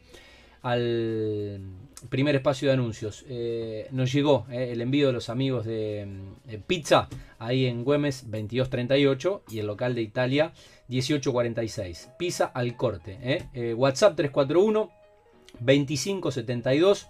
al 0.62 1.60
primer 2.10 2.36
espacio 2.36 2.68
de 2.68 2.74
anuncios. 2.74 3.26
Eh, 3.28 3.88
nos 3.92 4.12
llegó 4.12 4.46
eh, 4.50 4.70
el 4.72 4.82
envío 4.82 5.08
de 5.08 5.14
los 5.14 5.30
amigos 5.30 5.66
de 5.66 6.08
Pizza 6.68 7.08
ahí 7.40 7.66
en 7.66 7.84
Güemes 7.84 8.24
2238 8.24 9.44
y 9.50 9.60
el 9.60 9.68
local 9.68 9.96
de 9.96 10.02
Italia 10.02 10.54
1846. 10.88 12.10
Pizza 12.18 12.46
al 12.46 12.76
corte. 12.76 13.18
eh. 13.22 13.44
Eh, 13.54 13.74
WhatsApp 13.74 14.16
341 14.16 14.92
2572 15.60 17.08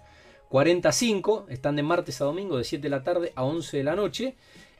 45, 0.48 1.46
están 1.48 1.74
de 1.74 1.82
martes 1.82 2.20
a 2.20 2.26
domingo 2.26 2.56
de 2.58 2.64
7 2.64 2.82
de 2.82 2.88
la 2.88 3.02
tarde 3.02 3.32
a 3.34 3.42
11 3.42 3.76
de 3.76 3.82
la 3.82 3.96
noche. 3.96 4.36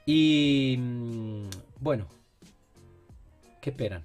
Y 0.07 0.77
mm, 0.79 1.49
bueno, 1.81 2.07
¿qué 3.61 3.71
esperan? 3.71 4.05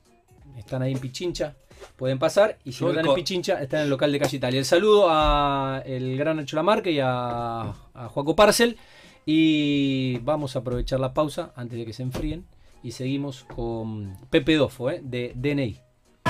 Están 0.58 0.82
ahí 0.82 0.94
en 0.94 1.00
Pichincha, 1.00 1.56
pueden 1.96 2.20
pasar. 2.20 2.58
Y 2.66 2.72
si 2.72 2.84
no 2.84 2.92
están 2.92 3.06
en 3.08 3.14
Pichincha, 3.16 3.62
están 3.62 3.80
en 3.82 3.84
el 3.86 3.90
local 3.90 4.12
de 4.12 4.20
Calle 4.20 4.38
Italia. 4.38 4.60
El 4.60 4.66
saludo 4.66 5.08
a 5.10 5.82
el 5.86 6.18
gran 6.18 6.38
Nacho 6.38 6.56
Lamarque 6.56 6.92
y 6.92 7.00
a, 7.00 7.62
a 7.94 8.08
Joaco 8.10 8.36
Parcel. 8.36 8.78
Y 9.26 10.18
vamos 10.20 10.56
a 10.56 10.60
aprovechar 10.60 11.00
la 11.00 11.14
pausa 11.14 11.52
antes 11.56 11.78
de 11.78 11.86
que 11.86 11.94
se 11.94 12.04
enfríen. 12.04 12.46
Y 12.82 12.92
seguimos 12.92 13.44
con 13.44 14.18
Pepe 14.30 14.56
Dofo, 14.56 14.90
¿eh? 14.90 15.02
de 15.04 15.34
DNI. 15.36 15.78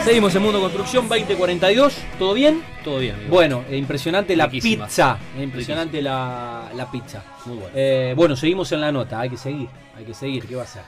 Seguimos 0.03 0.33
en 0.35 0.41
Mundo 0.41 0.59
Construcción 0.59 1.07
2042. 1.07 1.95
¿Todo 2.17 2.33
bien? 2.33 2.63
Todo 2.83 2.99
bien, 2.99 3.15
amigo. 3.15 3.29
Bueno, 3.31 3.63
eh, 3.69 3.77
impresionante 3.77 4.35
la 4.35 4.45
Riquísima. 4.47 4.85
pizza. 4.85 5.19
eh, 5.37 5.43
impresionante 5.43 6.01
la, 6.01 6.71
la 6.75 6.89
pizza. 6.89 7.23
Muy 7.45 7.57
bueno. 7.57 7.71
Eh, 7.75 8.13
bueno, 8.15 8.35
seguimos 8.35 8.71
en 8.71 8.81
la 8.81 8.91
nota. 8.91 9.19
Hay 9.19 9.29
que 9.29 9.37
seguir. 9.37 9.69
Hay 9.95 10.05
que 10.05 10.13
seguir. 10.13 10.45
¿Qué 10.47 10.55
va 10.55 10.63
a 10.63 10.67
ser? 10.67 10.81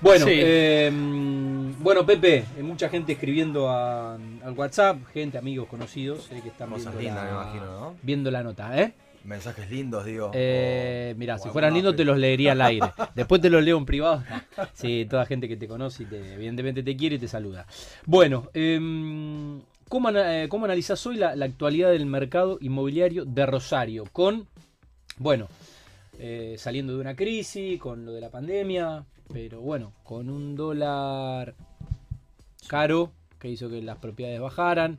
Bueno, 0.00 0.26
Sí. 0.26 0.32
eh, 0.34 0.90
mm, 0.92 1.82
bueno, 1.82 2.04
Pepe, 2.04 2.44
eh, 2.58 2.62
mucha 2.62 2.88
gente 2.88 3.12
escribiendo 3.12 3.68
a- 3.70 4.14
al 4.14 4.52
WhatsApp, 4.56 4.98
gente, 5.12 5.38
amigos, 5.38 5.66
conocidos, 5.68 6.30
eh, 6.30 6.40
que 6.42 6.48
están 6.48 6.70
viendo, 6.74 6.98
lindas, 6.98 7.16
la, 7.16 7.24
me 7.24 7.30
imagino, 7.30 7.64
¿no? 7.80 7.96
viendo 8.02 8.30
la 8.30 8.42
nota, 8.42 8.80
¿eh? 8.80 8.92
Mensajes 9.24 9.70
lindos, 9.70 10.04
digo. 10.04 10.30
Eh, 10.34 11.14
o 11.34 11.38
si 11.38 11.48
fueran 11.48 11.72
lindos 11.72 11.96
te 11.96 12.04
los 12.04 12.18
leería 12.18 12.52
al 12.52 12.60
aire. 12.60 12.86
Después 13.14 13.40
te 13.40 13.48
los 13.48 13.64
leo 13.64 13.78
en 13.78 13.86
privado. 13.86 14.22
Sí, 14.74 15.06
toda 15.08 15.24
gente 15.24 15.48
que 15.48 15.56
te 15.56 15.66
conoce 15.66 16.02
y 16.02 16.06
te, 16.06 16.34
evidentemente 16.34 16.82
te 16.82 16.94
quiere 16.94 17.16
y 17.16 17.18
te 17.18 17.28
saluda. 17.28 17.66
Bueno, 18.04 18.50
em, 18.52 19.62
¿cómo, 19.88 20.10
eh, 20.10 20.46
cómo 20.50 20.66
analizás 20.66 21.06
hoy 21.06 21.16
la, 21.16 21.34
la 21.36 21.46
actualidad 21.46 21.90
del 21.90 22.04
mercado 22.04 22.58
inmobiliario 22.60 23.24
de 23.24 23.46
Rosario? 23.46 24.04
Con, 24.12 24.46
bueno, 25.16 25.48
eh, 26.18 26.56
saliendo 26.58 26.92
de 26.94 27.00
una 27.00 27.16
crisis, 27.16 27.80
con 27.80 28.04
lo 28.04 28.12
de 28.12 28.20
la 28.20 28.28
pandemia, 28.28 29.04
pero 29.32 29.60
bueno, 29.60 29.92
con 30.04 30.30
un 30.30 30.54
dólar 30.56 31.54
caro 32.68 33.10
que 33.38 33.48
hizo 33.50 33.68
que 33.68 33.82
las 33.82 33.98
propiedades 33.98 34.40
bajaran, 34.40 34.98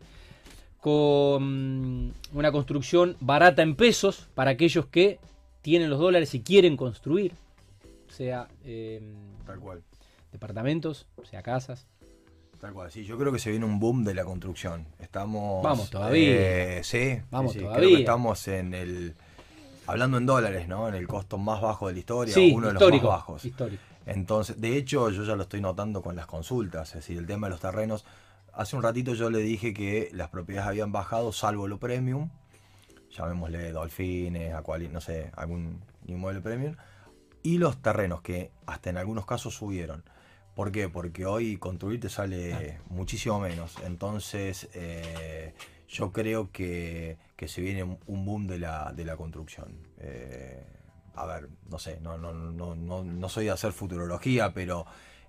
con 0.82 2.14
una 2.34 2.52
construcción 2.52 3.18
barata 3.20 3.64
en 3.64 3.76
pesos 3.76 4.28
para 4.36 4.52
aquellos 4.52 4.86
que 4.86 5.20
tienen 5.62 5.90
los 5.90 6.00
dólares 6.00 6.34
y 6.36 6.42
quieren 6.42 6.78
construir, 6.78 7.34
sea 8.08 8.48
em, 8.64 9.14
Tal 9.48 9.60
cual. 9.60 9.82
departamentos, 10.32 11.08
sea 11.30 11.42
casas. 11.42 11.88
Tal 12.62 12.72
cual, 12.74 12.92
sí, 12.92 13.04
yo 13.04 13.18
creo 13.18 13.32
que 13.34 13.40
se 13.40 13.50
viene 13.50 13.66
un 13.66 13.80
boom 13.80 14.04
de 14.04 14.14
la 14.14 14.24
construcción. 14.24 14.86
Estamos. 15.00 15.64
Vamos 15.64 15.90
todavía. 15.90 16.78
eh, 16.78 16.84
sí, 16.84 17.20
Vamos 17.32 17.54
sí, 17.54 17.60
sí, 17.60 17.66
creo 17.66 17.72
todavía. 17.74 17.96
que 17.98 18.02
estamos 18.04 18.48
en 18.48 18.74
el. 18.74 19.16
Hablando 19.88 20.18
en 20.18 20.26
dólares, 20.26 20.68
¿no? 20.68 20.88
En 20.88 20.96
el 20.96 21.08
costo 21.08 21.38
más 21.38 21.62
bajo 21.62 21.88
de 21.88 21.94
la 21.94 22.00
historia, 22.00 22.34
Sí, 22.34 22.52
uno 22.56 22.68
de 22.68 22.74
los 22.74 22.92
más 22.92 23.02
bajos. 23.04 23.46
histórico. 23.46 23.82
Entonces, 24.06 24.60
de 24.62 24.78
hecho, 24.78 25.10
yo 25.10 25.24
ya 25.24 25.36
lo 25.36 25.44
estoy 25.44 25.62
notando 25.62 26.02
con 26.02 26.16
las 26.16 26.26
consultas, 26.28 26.90
es 26.90 26.96
decir, 26.96 27.18
el 27.18 27.26
tema 27.26 27.48
de 27.48 27.52
los 27.52 27.60
terrenos. 27.62 28.06
Hace 28.54 28.76
un 28.76 28.84
ratito 28.84 29.14
yo 29.16 29.30
le 29.30 29.40
dije 29.40 29.74
que 29.74 30.10
las 30.14 30.30
propiedades 30.30 30.70
habían 30.70 30.92
bajado, 30.92 31.32
salvo 31.34 31.68
lo 31.68 31.80
premium, 31.80 32.30
llamémosle 33.12 33.72
Dolphines, 33.72 34.54
Aquali, 34.54 34.88
no 34.90 35.02
sé, 35.02 35.32
algún 35.36 35.82
inmueble 36.08 36.42
premium, 36.42 36.76
y 37.44 37.58
los 37.58 37.82
terrenos 37.82 38.22
que 38.22 38.52
hasta 38.66 38.90
en 38.90 38.98
algunos 38.98 39.26
casos 39.26 39.56
subieron. 39.56 40.04
¿Por 40.56 40.72
qué? 40.72 40.88
Porque 40.88 41.26
hoy 41.26 41.58
construir 41.58 42.00
te 42.00 42.10
sale 42.10 42.80
muchísimo 42.90 43.40
menos. 43.40 43.76
Entonces, 43.86 44.70
eh, 44.74 45.54
yo 45.90 46.12
creo 46.14 46.50
que, 46.52 47.18
que 47.36 47.48
se 47.50 47.60
viene 47.62 47.84
un- 47.84 48.00
un 48.08 48.26
boom 48.26 48.48
de 48.48 48.60
la, 48.60 48.94
de 48.94 49.04
la 49.04 49.18
construcción. 49.18 49.78
Eh, 50.00 50.64
a 51.16 51.26
ver, 51.26 51.50
no 51.70 51.80
sé, 51.80 52.00
no, 52.02 52.18
no, 52.18 52.34
no, 52.34 52.76
no, 52.76 53.04
no 53.04 53.30
soy 53.30 53.46
de 53.46 53.52
hacer 53.52 53.72
futurología, 53.72 54.54
pero... 54.54 54.86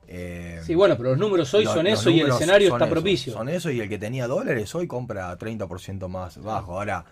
eh, 0.09 0.61
Sí, 0.64 0.75
bueno, 0.75 0.96
pero 0.96 1.11
los 1.11 1.18
números 1.18 1.53
hoy 1.55 1.64
son 1.66 1.87
eso 1.87 2.11
y 2.11 2.20
el 2.20 2.29
escenario 2.29 2.68
está 2.68 2.85
eso, 2.85 2.92
propicio. 2.94 3.33
Son 3.33 3.49
eso 3.49 3.70
y 3.70 3.81
el 3.81 3.88
que 3.88 3.99
tenía 3.99 4.27
dólares 4.27 4.75
hoy 4.75 4.87
compra 4.87 5.37
30% 5.38 6.09
más 6.09 6.38
bajo. 6.42 6.72
Ahora, 6.79 7.05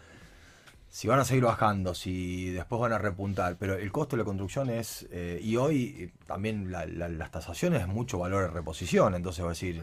si 0.89 1.09
van 1.09 1.19
a 1.19 1.25
seguir 1.25 1.45
bajando, 1.45 1.95
si 1.95 2.51
después 2.51 2.81
van 2.81 2.93
a 2.93 2.99
repuntar, 2.99 3.57
pero 3.59 3.75
el 3.75 3.91
costo 3.91 4.17
de 4.17 4.23
la 4.23 4.25
construcción 4.25 4.71
es, 4.71 5.07
eh, 5.11 5.41
y 5.43 5.57
hoy 5.57 5.97
eh, 5.99 6.11
también 6.27 6.71
la- 6.71 6.87
la- 6.87 7.09
las 7.09 7.31
tasaciones 7.33 7.83
es 7.83 7.89
mucho 7.89 8.19
valor 8.19 8.45
de 8.45 8.51
reposición, 8.51 9.15
entonces 9.17 9.43
va 9.45 9.49
a 9.49 9.51
decir, 9.51 9.83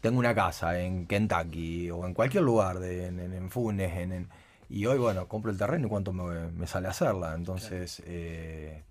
tengo 0.00 0.18
una 0.18 0.34
casa 0.34 0.80
en 0.80 1.06
Kentucky 1.06 1.90
o 1.90 2.06
en 2.06 2.14
cualquier 2.14 2.44
lugar, 2.44 2.78
de, 2.78 3.06
en, 3.06 3.18
en- 3.20 3.32
en 3.32 3.50
Funes, 3.50 3.92
en, 3.96 4.12
en- 4.12 4.28
y 4.72 4.86
hoy, 4.86 4.98
bueno, 4.98 5.28
compro 5.28 5.50
el 5.50 5.58
terreno 5.58 5.86
y 5.86 5.90
cuánto 5.90 6.12
me, 6.12 6.48
me 6.52 6.66
sale 6.66 6.88
hacerla. 6.88 7.34
Entonces, 7.34 8.02
eh, 8.06 8.82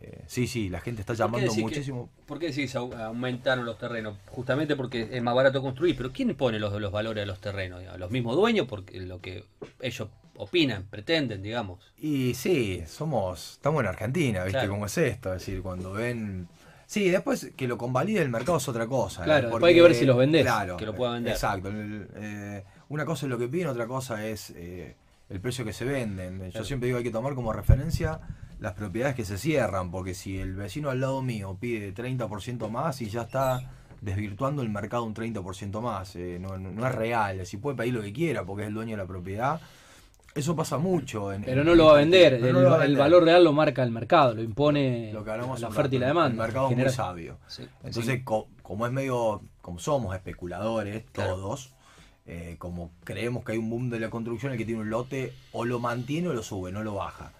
eh, 0.00 0.24
sí, 0.26 0.46
sí, 0.46 0.68
la 0.70 0.80
gente 0.80 1.02
está 1.02 1.12
¿Por 1.12 1.16
qué 1.16 1.22
llamando 1.22 1.40
decís 1.46 1.56
que- 1.56 1.62
muchísimo. 1.62 2.10
¿Por 2.26 2.38
qué 2.38 2.46
decís 2.46 2.74
au- 2.74 2.94
aumentaron 2.94 3.64
los 3.66 3.76
terrenos? 3.78 4.16
Justamente 4.28 4.76
porque 4.76 5.08
es 5.12 5.22
más 5.22 5.34
barato 5.34 5.60
construir, 5.60 5.96
pero 5.96 6.10
¿quién 6.12 6.34
pone 6.34 6.58
los, 6.58 6.72
los 6.80 6.90
valores 6.90 7.22
de 7.22 7.26
los 7.26 7.40
terrenos? 7.40 7.82
¿Los 7.98 8.10
mismos 8.10 8.34
dueños? 8.36 8.66
Porque 8.66 8.98
lo 9.00 9.20
que 9.20 9.44
ellos 9.80 10.08
opinan, 10.36 10.84
pretenden, 10.84 11.42
digamos. 11.42 11.80
Y 11.98 12.32
sí, 12.32 12.82
somos, 12.86 13.52
estamos 13.52 13.82
en 13.82 13.88
Argentina, 13.88 14.44
¿viste? 14.44 14.60
Claro. 14.60 14.70
¿Cómo 14.70 14.86
es 14.86 14.96
esto? 14.96 15.34
Es 15.34 15.40
decir, 15.40 15.60
cuando 15.60 15.92
ven... 15.92 16.48
Sí, 16.86 17.08
después 17.10 17.52
que 17.56 17.68
lo 17.68 17.76
convalide 17.78 18.20
el 18.22 18.30
mercado 18.30 18.56
es 18.58 18.66
otra 18.68 18.86
cosa. 18.86 19.20
¿no? 19.20 19.26
Claro, 19.26 19.48
después 19.50 19.64
hay 19.64 19.74
que 19.74 19.82
ver 19.82 19.94
si 19.94 20.06
los 20.06 20.16
vendés. 20.16 20.42
Claro, 20.42 20.76
Que 20.78 20.86
lo 20.86 20.94
pueda 20.94 21.12
vender. 21.12 21.34
Exacto. 21.34 21.70
eh, 21.72 22.64
una 22.88 23.04
cosa 23.04 23.26
es 23.26 23.30
lo 23.30 23.38
que 23.38 23.46
piden, 23.48 23.68
otra 23.68 23.86
cosa 23.86 24.26
es 24.26 24.50
eh, 24.56 24.96
el 25.30 25.40
precio 25.40 25.64
que 25.64 25.72
se 25.72 25.84
venden. 25.84 26.38
Yo 26.44 26.50
Claro. 26.50 26.64
siempre 26.66 26.88
digo 26.88 26.98
hay 26.98 27.04
que 27.04 27.10
tomar 27.10 27.34
como 27.34 27.52
referencia 27.52 28.20
las 28.58 28.74
propiedades 28.74 29.14
que 29.16 29.24
se 29.24 29.38
cierran, 29.38 29.90
porque 29.90 30.12
si 30.12 30.38
el 30.38 30.54
vecino 30.54 30.90
al 30.90 31.00
lado 31.00 31.22
mío 31.22 31.56
pide 31.58 31.92
30% 31.94 32.68
más 32.68 33.00
y 33.00 33.08
ya 33.08 33.22
está 33.22 33.70
desvirtuando 34.02 34.62
el 34.62 34.68
mercado 34.70 35.04
un 35.04 35.14
30% 35.14 35.80
más, 35.80 36.14
eh, 36.16 36.38
no, 36.40 36.58
no- 36.58 36.70
no 36.70 36.86
es 36.86 36.94
real, 36.94 37.46
si 37.46 37.56
puede 37.58 37.76
pedir 37.76 37.94
lo 37.94 38.02
que 38.02 38.12
quiera 38.12 38.44
porque 38.44 38.62
es 38.64 38.68
el 38.68 38.74
dueño 38.74 38.92
de 38.92 39.02
la 39.02 39.06
propiedad. 39.06 39.60
Eso 40.34 40.54
pasa 40.54 40.78
mucho. 40.78 41.32
En, 41.32 41.42
Pero 41.42 41.62
en- 41.62 41.66
no 41.66 41.74
lo 41.74 41.86
va 41.86 41.92
a 41.92 41.96
vender. 41.96 42.34
El, 42.34 42.52
no 42.52 42.60
lo 42.60 42.70
va 42.70 42.74
a 42.76 42.84
el 42.84 42.90
vender. 42.90 42.98
valor 42.98 43.24
real 43.24 43.42
lo 43.44 43.52
marca 43.52 43.82
el 43.82 43.90
mercado, 43.90 44.34
lo 44.34 44.42
impone 44.42 45.12
lo 45.12 45.24
que 45.24 45.30
hablamos 45.32 45.60
la 45.60 45.68
oferta 45.68 45.94
y 45.96 45.98
la 45.98 46.06
demanda. 46.08 46.44
El 46.44 46.48
mercado 46.48 46.70
es 46.70 46.76
muy 46.76 46.88
sabio. 46.90 47.38
Sí. 47.48 47.64
Entonces, 47.82 48.14
Sí. 48.18 48.22
co- 48.24 48.48
como 48.62 48.86
es 48.86 48.92
medio, 48.92 49.42
como 49.60 49.78
somos 49.80 50.14
especuladores 50.14 51.04
Claro. 51.12 51.34
todos, 51.36 51.72
eh, 52.32 52.54
como 52.58 52.92
creemos 53.02 53.44
que 53.44 53.50
hay 53.50 53.58
un 53.58 53.68
boom 53.68 53.90
de 53.90 53.98
la 53.98 54.08
construcción, 54.08 54.52
el 54.52 54.58
que 54.58 54.64
tiene 54.64 54.82
un 54.82 54.88
lote 54.88 55.32
o 55.50 55.64
lo 55.64 55.80
mantiene 55.80 56.28
o 56.28 56.32
lo 56.32 56.44
sube, 56.44 56.70
no 56.70 56.84
lo 56.84 56.94
baja. 56.94 57.32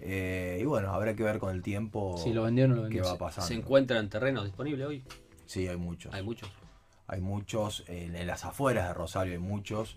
Eh, 0.00 0.58
y 0.60 0.64
bueno, 0.64 0.92
habrá 0.92 1.14
que 1.14 1.22
ver 1.22 1.38
con 1.38 1.54
el 1.54 1.62
tiempo 1.62 2.18
Si 2.20 2.32
lo 2.32 2.42
vendió 2.42 2.64
o 2.64 2.68
no 2.68 2.74
lo 2.74 2.88
qué 2.88 3.00
va 3.00 3.16
pasando. 3.16 3.46
¿Se 3.46 3.54
encuentran 3.54 4.10
terrenos 4.10 4.44
disponibles 4.44 4.84
hoy? 4.84 5.04
Sí, 5.46 5.68
hay 5.68 5.76
muchos. 5.76 6.12
Hay 6.12 6.24
muchos. 6.24 6.50
Hay 7.06 7.20
muchos, 7.20 7.84
en, 7.86 8.16
en 8.16 8.26
las 8.26 8.44
afueras 8.44 8.88
de 8.88 8.94
Rosario 8.94 9.32
hay 9.34 9.38
muchos 9.38 9.96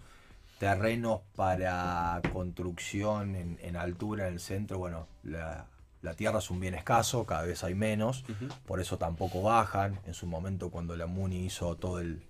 terrenos 0.59 1.21
para 1.35 2.21
construcción 2.31 3.35
en, 3.35 3.57
en 3.63 3.75
altura 3.75 4.27
en 4.27 4.35
el 4.35 4.39
centro. 4.39 4.77
Bueno, 4.77 5.07
la, 5.23 5.65
la 6.03 6.13
tierra 6.13 6.37
es 6.37 6.51
un 6.51 6.59
bien 6.59 6.75
escaso, 6.75 7.25
cada 7.25 7.41
vez 7.41 7.63
hay 7.63 7.73
menos, 7.73 8.25
por 8.67 8.79
eso 8.79 8.99
tampoco 8.99 9.41
bajan. 9.41 9.99
En 10.05 10.13
su 10.13 10.27
momento 10.27 10.69
cuando 10.69 10.95
la 10.95 11.07
MUNI 11.07 11.45
hizo 11.45 11.75
todo 11.77 11.99
el, 11.99 12.21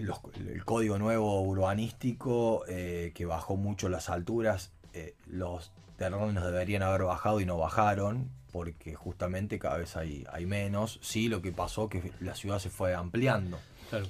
los- 0.00 0.20
el 0.36 0.64
código 0.64 0.98
nuevo 0.98 1.40
urbanístico, 1.42 2.64
eh, 2.68 3.12
que 3.14 3.26
bajó 3.26 3.56
mucho 3.56 3.88
las 3.88 4.08
alturas, 4.08 4.72
eh, 4.94 5.14
los 5.26 5.72
terrenos 5.96 6.42
deberían 6.44 6.82
haber 6.82 7.02
bajado 7.02 7.40
y 7.40 7.46
no 7.46 7.58
bajaron, 7.58 8.30
porque 8.52 8.94
justamente 8.94 9.58
cada 9.58 9.76
vez 9.78 9.96
hay, 9.96 10.24
hay 10.32 10.46
menos. 10.46 10.98
Sí, 11.02 11.28
lo 11.28 11.40
que 11.42 11.52
pasó 11.52 11.88
que 11.88 12.12
la 12.20 12.34
ciudad 12.34 12.58
se 12.58 12.70
fue 12.70 12.94
ampliando. 12.94 13.58
Claro. 13.90 14.06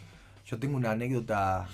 Yo 0.46 0.58
tengo 0.58 0.76
una 0.76 0.92
anécdota 0.92 1.68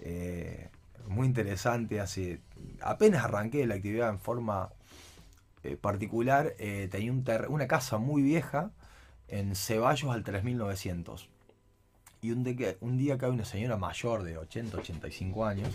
eh, 0.00 0.68
muy 1.08 1.26
interesante. 1.26 2.00
Hace 2.00 2.40
apenas 2.80 3.24
arranqué 3.24 3.66
la 3.66 3.74
actividad 3.76 4.08
en 4.10 4.18
forma 4.18 4.70
eh, 5.62 5.76
particular. 5.76 6.54
eh, 6.58 6.88
tenía 6.90 7.12
un 7.12 7.24
una 7.48 7.66
casa 7.66 7.98
muy 7.98 8.22
vieja 8.22 8.70
en 9.28 9.54
Ceballos 9.56 10.10
al 10.12 10.22
3900. 10.22 11.28
Y 12.22 12.30
un, 12.32 12.42
de- 12.42 12.76
un 12.80 12.96
día 12.98 13.18
cae 13.18 13.30
una 13.30 13.44
señora 13.44 13.76
mayor 13.76 14.22
de 14.22 14.38
80, 14.38 14.78
85 14.78 15.44
años. 15.44 15.68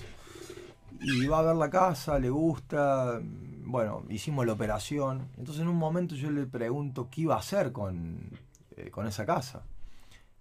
Y 0.99 1.25
va 1.27 1.39
a 1.39 1.41
ver 1.43 1.55
la 1.55 1.69
casa, 1.69 2.19
le 2.19 2.29
gusta. 2.29 3.19
Bueno, 3.63 4.03
hicimos 4.09 4.45
la 4.45 4.53
operación. 4.53 5.27
Entonces 5.37 5.61
en 5.61 5.67
un 5.69 5.77
momento 5.77 6.15
yo 6.15 6.29
le 6.29 6.45
pregunto 6.45 7.07
qué 7.09 7.21
iba 7.21 7.35
a 7.35 7.39
hacer 7.39 7.71
con, 7.71 8.19
eh, 8.75 8.89
con 8.91 9.07
esa 9.07 9.25
casa. 9.25 9.63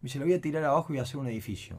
Me 0.01 0.07
dice, 0.07 0.19
lo 0.19 0.25
voy 0.25 0.35
a 0.35 0.41
tirar 0.41 0.65
abajo 0.65 0.87
y 0.89 0.93
voy 0.95 0.99
a 1.01 1.03
hacer 1.03 1.17
un 1.19 1.29
edificio. 1.29 1.77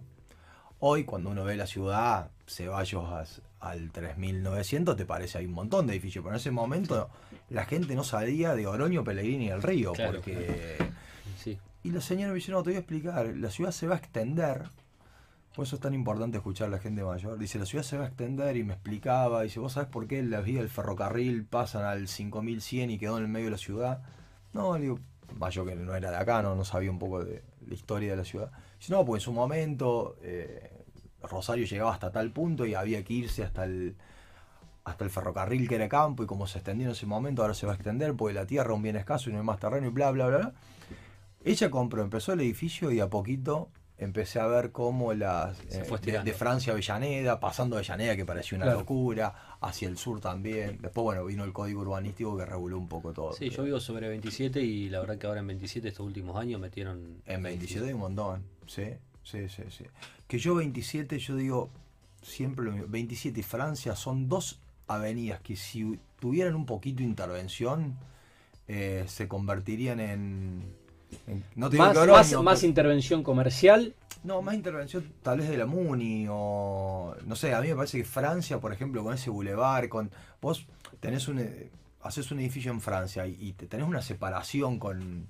Hoy, 0.80 1.04
cuando 1.04 1.30
uno 1.30 1.44
ve 1.44 1.56
la 1.58 1.68
ciudad, 1.68 2.32
Ceballos 2.48 3.12
as- 3.12 3.42
al 3.60 3.92
3900, 3.92 4.96
te 4.96 5.06
parece 5.06 5.38
hay 5.40 5.46
un 5.46 5.54
montón 5.54 5.86
de 5.88 5.94
edificios. 5.94 6.24
Pero 6.24 6.36
en 6.36 6.40
ese 6.40 6.50
momento 6.52 7.10
la 7.50 7.66
gente 7.66 7.94
no 7.96 8.04
salía 8.04 8.56
de 8.56 8.66
Oroño, 8.66 9.04
Pellegrini 9.04 9.46
y 9.46 9.50
el 9.50 9.62
río. 9.62 9.94
Claro. 9.94 10.14
Porque... 10.14 10.78
Y 11.84 11.92
la 11.92 12.02
señora 12.02 12.30
me 12.30 12.36
dice, 12.36 12.52
no, 12.52 12.62
te 12.62 12.70
voy 12.70 12.76
a 12.76 12.80
explicar. 12.80 13.26
La 13.36 13.50
ciudad 13.50 13.72
se 13.72 13.88
va 13.88 13.96
a 13.96 13.98
extender. 13.98 14.70
Por 15.56 15.66
eso 15.66 15.76
es 15.76 15.82
tan 15.82 15.94
importante 15.94 16.38
escuchar 16.38 16.68
a 16.68 16.72
la 16.72 16.80
gente 16.80 17.04
mayor. 17.04 17.38
Dice, 17.38 17.60
la 17.60 17.66
ciudad 17.66 17.84
se 17.84 17.98
va 17.98 18.06
a 18.06 18.08
extender 18.08 18.56
y 18.56 18.64
me 18.64 18.74
explicaba. 18.74 19.42
Dice, 19.42 19.60
¿vos 19.60 19.74
sabés 19.74 19.90
por 19.90 20.08
qué 20.08 20.22
las 20.24 20.46
vías 20.46 20.62
del 20.62 20.70
ferrocarril 20.70 21.46
pasan 21.46 21.84
al 21.84 22.08
5100 22.08 22.92
y 22.92 22.98
quedó 22.98 23.18
en 23.18 23.24
el 23.24 23.30
medio 23.30 23.46
de 23.48 23.52
la 23.52 23.58
ciudad? 23.58 24.04
No, 24.54 24.78
le 24.78 24.84
digo, 24.84 25.00
yo 25.52 25.66
que 25.66 25.76
no 25.76 25.96
era 25.96 26.12
de 26.12 26.18
acá, 26.18 26.42
no, 26.42 26.56
no 26.56 26.64
sabía 26.64 26.92
un 26.92 27.00
poco 27.00 27.24
de 27.24 27.44
la 27.66 27.74
historia 27.74 28.12
de 28.12 28.18
la 28.18 28.26
ciudad. 28.26 28.52
Dice, 28.80 28.94
no, 28.94 29.04
pues 29.04 29.22
en 29.22 29.26
su 29.26 29.34
momento 29.34 30.18
eh, 30.22 30.86
Rosario 31.24 31.66
llegaba 31.66 31.94
hasta 31.94 32.12
tal 32.12 32.32
punto 32.32 32.66
y 32.66 32.76
había 32.76 33.04
que 33.04 33.14
irse 33.14 33.44
hasta 33.44 33.64
el, 33.66 33.96
hasta 34.84 35.04
el 35.04 35.10
ferrocarril 35.10 35.68
que 35.68 35.76
era 35.76 35.90
campo 35.90 36.24
y 36.24 36.28
como 36.28 36.48
se 36.48 36.60
extendió 36.60 36.86
en 36.88 36.94
ese 36.94 37.06
momento, 37.06 37.42
ahora 37.42 37.54
se 37.54 37.66
va 37.66 37.74
a 37.74 37.76
extender 37.76 38.16
porque 38.16 38.34
la 38.34 38.46
tierra 38.46 38.72
es 38.72 38.76
un 38.76 38.84
bien 38.84 38.96
escaso 38.96 39.30
y 39.30 39.34
no 39.34 39.40
hay 39.40 39.46
más 39.46 39.60
terreno 39.60 39.88
y 39.88 39.90
bla, 39.90 40.12
bla, 40.12 40.28
bla. 40.28 40.38
bla. 40.38 40.54
Ella 41.44 41.70
compró, 41.70 42.02
empezó 42.04 42.34
el 42.34 42.42
edificio 42.42 42.92
y 42.92 43.00
a 43.00 43.10
poquito 43.10 43.70
empecé 43.98 44.40
a 44.40 44.48
ver 44.48 44.72
cómo 44.72 45.14
las 45.14 45.60
eh, 45.70 45.84
de, 46.24 46.34
Francia 46.34 46.72
a 46.72 46.74
Avellaneda, 46.74 47.40
pasando 47.40 47.76
a 47.76 47.80
Avellaneda 47.80 48.16
que 48.16 48.26
parecía 48.26 48.58
una 48.58 48.66
Claro. 48.66 48.80
locura, 48.80 49.58
hacia 49.62 49.88
el 49.88 49.98
sur 49.98 50.20
también. 50.20 50.80
Después, 50.82 51.04
bueno, 51.04 51.24
vino 51.26 51.44
el 51.44 51.54
código 51.54 51.82
urbanístico 51.82 52.36
que 52.36 52.46
reguló 52.46 52.80
un 52.80 52.88
poco 52.88 53.14
todo. 53.14 53.34
Sí, 53.34 53.50
yo 53.50 53.64
vivo 53.64 53.80
sobre 53.80 54.10
27 54.10 54.60
y 54.60 54.90
la 54.90 55.02
verdad 55.02 55.18
que 55.20 55.28
ahora 55.28 55.42
en 55.42 55.48
27 55.48 55.88
estos 55.88 56.06
últimos 56.06 56.36
años 56.36 56.60
metieron... 56.60 57.22
En 57.28 57.44
27 57.44 57.88
hay 57.88 57.94
un 57.94 58.00
montón, 58.00 58.44
sí, 58.66 58.86
sí, 59.24 59.48
sí, 59.50 59.64
sí. 59.70 59.86
Que 60.28 60.40
yo 60.40 60.56
27, 60.56 61.20
yo 61.20 61.36
digo 61.36 61.70
siempre 62.24 62.66
lo 62.66 62.72
mismo, 62.72 62.88
27 62.90 63.40
y 63.40 63.44
Francia 63.44 63.96
son 63.96 64.28
dos 64.28 64.60
avenidas 64.88 65.42
que 65.42 65.56
si 65.56 66.00
tuvieran 66.20 66.56
un 66.56 66.66
poquito 66.66 67.00
de 67.00 67.06
intervención, 67.06 67.98
eh, 68.68 69.04
se 69.08 69.28
convertirían 69.28 70.00
en... 70.00 70.81
no 71.56 71.70
te 71.70 71.76
digo 71.78 71.86
Más, 71.86 72.30
que 72.30 72.38
más, 72.38 72.60
pero- 72.60 72.68
intervención 72.70 73.24
comercial. 73.24 73.94
no, 74.24 74.42
más 74.42 74.56
intervención 74.56 75.12
tal 75.24 75.40
vez 75.40 75.50
de 75.50 75.58
la 75.58 75.66
MUNI 75.66 76.28
o... 76.30 77.16
No 77.26 77.36
sé, 77.36 77.54
a 77.54 77.62
mí 77.62 77.68
me 77.70 77.76
parece 77.76 77.98
que 78.00 78.04
Francia, 78.04 78.60
por 78.60 78.72
ejemplo, 78.74 79.04
con 79.04 79.14
ese 79.14 79.30
bulevar, 79.30 79.90
con... 79.90 80.12
Vos 80.42 80.66
tenés 81.00 81.28
un... 81.28 81.40
eh, 81.40 81.70
Haces 82.04 82.32
un 82.32 82.40
edificio 82.40 82.72
en 82.72 82.82
Francia 82.82 83.28
y, 83.28 83.38
y 83.40 83.54
te- 83.54 83.68
tenés 83.68 83.88
una 83.88 84.02
separación 84.02 84.80
con, 84.80 85.28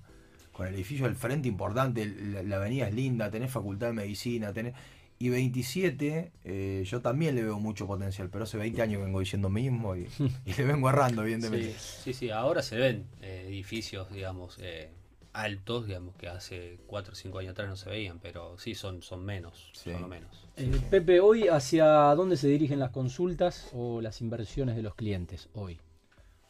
con 0.54 0.68
el 0.68 0.74
edificio 0.76 1.06
del 1.06 1.18
frente 1.18 1.50
importante, 1.50 2.06
la, 2.06 2.44
la 2.44 2.56
avenida 2.56 2.88
es 2.88 2.94
linda, 2.96 3.30
tenés 3.30 3.52
facultad 3.52 3.88
de 3.88 3.94
medicina, 3.94 4.54
tenés... 4.54 4.74
Y 5.20 5.30
27, 5.30 6.32
eh, 6.46 6.84
yo 6.86 7.02
también 7.02 7.36
le 7.36 7.44
veo 7.44 7.60
mucho 7.60 7.86
potencial, 7.86 8.30
pero 8.30 8.46
hace 8.46 8.58
20 8.58 8.82
años 8.82 8.98
que 9.00 9.04
vengo 9.06 9.20
diciendo 9.20 9.50
mismo 9.50 9.96
y, 9.96 10.08
y 10.46 10.54
le 10.54 10.64
vengo 10.64 10.90
errando, 10.90 11.22
evidentemente. 11.24 11.74
Sí, 11.78 12.02
sí, 12.06 12.14
sí, 12.14 12.30
ahora 12.32 12.62
se 12.64 12.78
ven 12.78 13.06
eh, 13.22 13.44
edificios, 13.48 14.10
digamos, 14.12 14.58
eh, 14.62 14.90
altos, 15.34 15.88
digamos, 15.88 16.16
que 16.16 16.28
hace 16.28 16.78
4 16.88 17.14
o 17.14 17.16
5 17.16 17.40
años 17.40 17.52
atrás 17.52 17.70
no 17.70 17.76
se 17.76 17.90
veían, 17.90 18.20
pero 18.20 18.58
sí 18.58 18.76
son, 18.76 19.02
son 19.02 19.24
menos, 19.26 19.70
Sí. 19.74 19.92
son 19.92 20.02
lo 20.02 20.08
menos. 20.08 20.48
Eh, 20.58 20.72
Pepe, 20.90 21.20
hoy 21.22 21.48
hacia 21.48 21.86
dónde 22.16 22.36
se 22.38 22.48
dirigen 22.48 22.80
las 22.80 22.90
consultas 22.92 23.70
o 23.74 24.02
las 24.02 24.22
inversiones 24.22 24.76
de 24.76 24.82
los 24.84 24.96
clientes 24.96 25.48
hoy. 25.54 25.80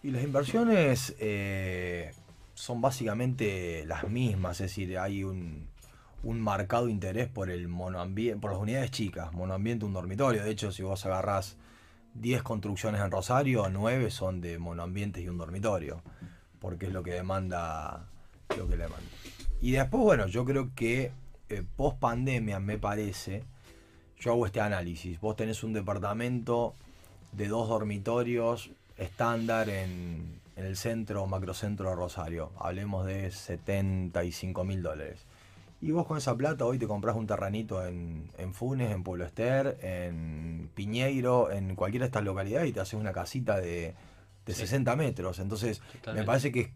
Y 0.03 0.09
las 0.11 0.23
inversiones 0.23 1.15
eh, 1.19 2.11
son 2.55 2.81
básicamente 2.81 3.85
las 3.85 4.07
mismas, 4.09 4.59
es 4.61 4.71
decir, 4.71 4.97
hay 4.97 5.23
un, 5.23 5.67
un 6.23 6.41
marcado 6.41 6.89
interés 6.89 7.27
por 7.29 7.51
el 7.51 7.67
monoambiente, 7.67 8.39
por 8.41 8.51
las 8.51 8.59
unidades 8.59 8.89
chicas, 8.89 9.31
monoambiente, 9.33 9.85
un 9.85 9.93
dormitorio. 9.93 10.43
De 10.43 10.49
hecho, 10.49 10.71
si 10.71 10.81
vos 10.81 11.05
agarrás 11.05 11.55
10 12.15 12.41
construcciones 12.41 12.99
en 13.01 13.11
Rosario, 13.11 13.69
9 13.69 14.09
son 14.09 14.41
de 14.41 14.57
monoambientes 14.57 15.23
y 15.23 15.29
un 15.29 15.37
dormitorio, 15.37 16.01
porque 16.59 16.87
es 16.87 16.91
lo 16.93 17.03
que 17.03 17.11
demanda, 17.13 18.07
lo 18.57 18.67
que 18.67 18.77
le 18.77 18.83
demanda. 18.83 19.05
Y 19.61 19.71
después, 19.71 20.03
bueno, 20.03 20.27
yo 20.27 20.45
creo 20.45 20.71
que 20.75 21.11
post 21.75 21.99
pandemia 21.99 22.59
me 22.59 22.77
parece, 22.77 23.43
yo 24.19 24.31
hago 24.31 24.45
este 24.45 24.61
análisis, 24.61 25.19
vos 25.19 25.35
tenés 25.35 25.63
un 25.63 25.73
departamento 25.73 26.73
de 27.33 27.47
dos 27.47 27.67
dormitorios 27.69 28.71
estándar 28.97 29.69
en, 29.69 30.39
en 30.55 30.65
el 30.65 30.77
centro, 30.77 31.25
macrocentro 31.27 31.89
de 31.89 31.95
Rosario. 31.95 32.51
Hablemos 32.57 33.05
de 33.05 33.31
75 33.31 34.63
mil 34.63 34.81
dólares. 34.81 35.25
Y 35.81 35.91
vos 35.91 36.05
con 36.05 36.17
esa 36.17 36.35
plata 36.35 36.65
hoy 36.65 36.77
te 36.77 36.87
compras 36.87 37.15
un 37.15 37.25
terranito 37.25 37.83
en, 37.85 38.29
en 38.37 38.53
Funes, 38.53 38.91
en 38.91 39.01
Pueblo 39.03 39.25
Ester, 39.25 39.79
en 39.81 40.69
Piñeiro, 40.75 41.51
en 41.51 41.75
cualquiera 41.75 42.03
de 42.03 42.07
estas 42.07 42.23
localidades 42.23 42.69
y 42.69 42.73
te 42.73 42.79
haces 42.81 42.93
una 42.93 43.11
casita 43.11 43.59
de, 43.59 43.95
de 44.45 44.53
Sí. 44.53 44.61
60 44.61 44.95
metros. 44.95 45.39
Entonces, 45.39 45.79
Totalmente. 45.79 46.21
me 46.21 46.25
parece 46.25 46.51
que 46.51 46.59
es 46.61 46.69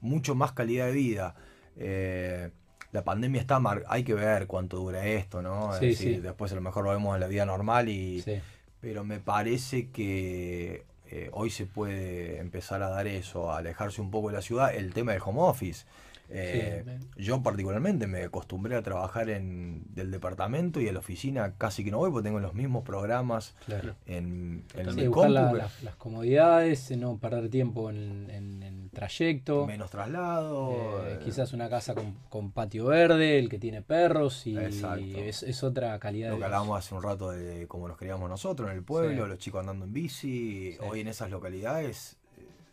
mucho 0.00 0.34
más 0.34 0.52
calidad 0.52 0.86
de 0.86 0.92
vida. 0.92 1.34
Eh, 1.76 2.50
la 2.92 3.04
pandemia 3.04 3.40
está 3.40 3.58
mar 3.60 3.84
hay 3.88 4.04
que 4.04 4.14
ver 4.14 4.46
cuánto 4.46 4.78
dura 4.78 5.04
esto, 5.06 5.42
¿no? 5.42 5.72
Es 5.74 5.80
Sí, 5.80 5.86
decir, 5.88 6.14
sí. 6.16 6.20
Después 6.20 6.50
a 6.52 6.54
lo 6.54 6.60
mejor 6.62 6.84
lo 6.84 6.90
vemos 6.90 7.14
en 7.14 7.20
la 7.20 7.26
vida 7.26 7.44
normal 7.44 7.88
y, 7.88 8.22
Sí. 8.22 8.40
pero 8.80 9.04
me 9.04 9.18
parece 9.20 9.90
que 9.90 10.84
eh, 11.10 11.30
hoy 11.32 11.50
se 11.50 11.66
puede 11.66 12.38
empezar 12.38 12.82
a 12.82 12.88
dar 12.88 13.06
eso, 13.06 13.52
a 13.52 13.58
alejarse 13.58 14.00
un 14.00 14.10
poco 14.10 14.28
de 14.28 14.34
la 14.34 14.42
ciudad, 14.42 14.74
el 14.74 14.92
tema 14.92 15.12
del 15.12 15.20
home 15.24 15.40
office. 15.40 15.84
Eh, 16.28 16.84
Yo 17.16 17.42
particularmente 17.42 18.06
me 18.06 18.24
acostumbré 18.24 18.76
a 18.76 18.82
trabajar 18.82 19.30
en 19.30 19.82
del 19.94 20.10
departamento 20.10 20.80
y 20.80 20.88
a 20.88 20.92
la 20.92 20.98
oficina 20.98 21.54
casi 21.56 21.84
que 21.84 21.90
no 21.90 21.98
voy 21.98 22.10
porque 22.10 22.26
tengo 22.26 22.40
los 22.40 22.54
mismos 22.54 22.82
programas 22.84 23.54
Claro. 23.66 23.94
en, 24.06 24.64
en 24.74 24.90
Sí, 24.90 24.96
mi 24.96 25.02
la- 25.04 25.10
compu, 25.10 25.32
la- 25.32 25.70
las 25.82 25.96
comodidades, 25.96 26.90
eh, 26.90 26.96
no 26.96 27.18
perder 27.18 27.48
tiempo 27.48 27.90
en, 27.90 28.28
en- 28.30 28.62
en 28.62 28.84
el 28.84 28.90
trayecto. 28.90 29.66
menos 29.66 29.90
traslado. 29.90 30.72
Eh, 31.06 31.12
eh, 31.14 31.18
quizás 31.24 31.52
una 31.52 31.68
casa 31.68 31.94
con, 31.94 32.14
con 32.28 32.50
patio 32.50 32.86
verde, 32.86 33.38
el 33.38 33.48
que 33.48 33.58
tiene 33.58 33.82
perros 33.82 34.46
y 34.46 34.56
es, 34.58 35.42
es 35.42 35.62
otra 35.62 35.98
calidad 35.98 36.28
Lo 36.30 36.34
de 36.34 36.38
que 36.40 36.44
hablábamos 36.44 36.78
hace 36.78 36.94
un 36.94 37.02
rato 37.02 37.30
de 37.30 37.66
cómo 37.68 37.86
nos 37.88 37.96
criamos 37.96 38.28
nosotros 38.28 38.70
en 38.70 38.76
el 38.76 38.82
pueblo, 38.82 39.24
Sí. 39.24 39.28
los 39.28 39.38
chicos 39.38 39.60
andando 39.60 39.84
en 39.84 39.92
bici, 39.92 40.76
hoy 40.80 41.00
en 41.00 41.08
esas 41.08 41.30
localidades 41.30 42.16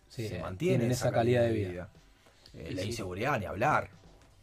se 0.08 0.40
mantiene 0.40 0.88
esa 0.88 1.12
calidad 1.12 1.44
de 1.44 1.52
vida. 1.52 1.90
Eh, 2.54 2.66
Sí, 2.70 2.74
la 2.76 2.82
sí. 2.84 2.88
inseguridad, 2.90 3.40
ni 3.40 3.46
hablar. 3.46 3.90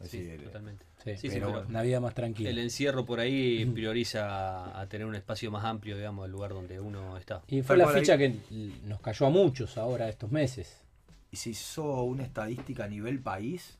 Es 0.01 0.11
Sí, 0.11 0.21
decir, 0.23 0.45
totalmente. 0.45 0.87
Sí, 1.17 1.29
pero 1.31 1.65
una 1.67 1.83
vida 1.83 1.99
más 2.01 2.15
tranquila. 2.15 2.51
el 2.51 2.59
encierro 2.59 3.07
por 3.07 3.21
ahí 3.21 3.65
prioriza 3.67 4.79
a 4.79 4.87
tener 4.87 5.07
un 5.07 5.15
espacio 5.15 5.51
más 5.51 5.65
amplio, 5.65 5.97
digamos, 5.97 6.25
del 6.25 6.33
lugar 6.33 6.51
donde 6.53 6.79
uno 6.81 7.17
está. 7.17 7.43
Y 7.49 7.63
fue 7.63 7.77
la 7.77 7.89
ahí- 7.89 8.01
ficha 8.01 8.19
que 8.19 8.35
nos 8.85 9.01
cayó 9.01 9.27
a 9.27 9.31
muchos 9.31 9.79
ahora 9.79 10.09
estos 10.09 10.31
meses. 10.31 10.77
y 11.33 11.37
se 11.37 11.51
hizo 11.51 12.03
una 12.03 12.25
estadística 12.25 12.85
a 12.85 12.89
nivel 12.89 13.21
país 13.21 13.79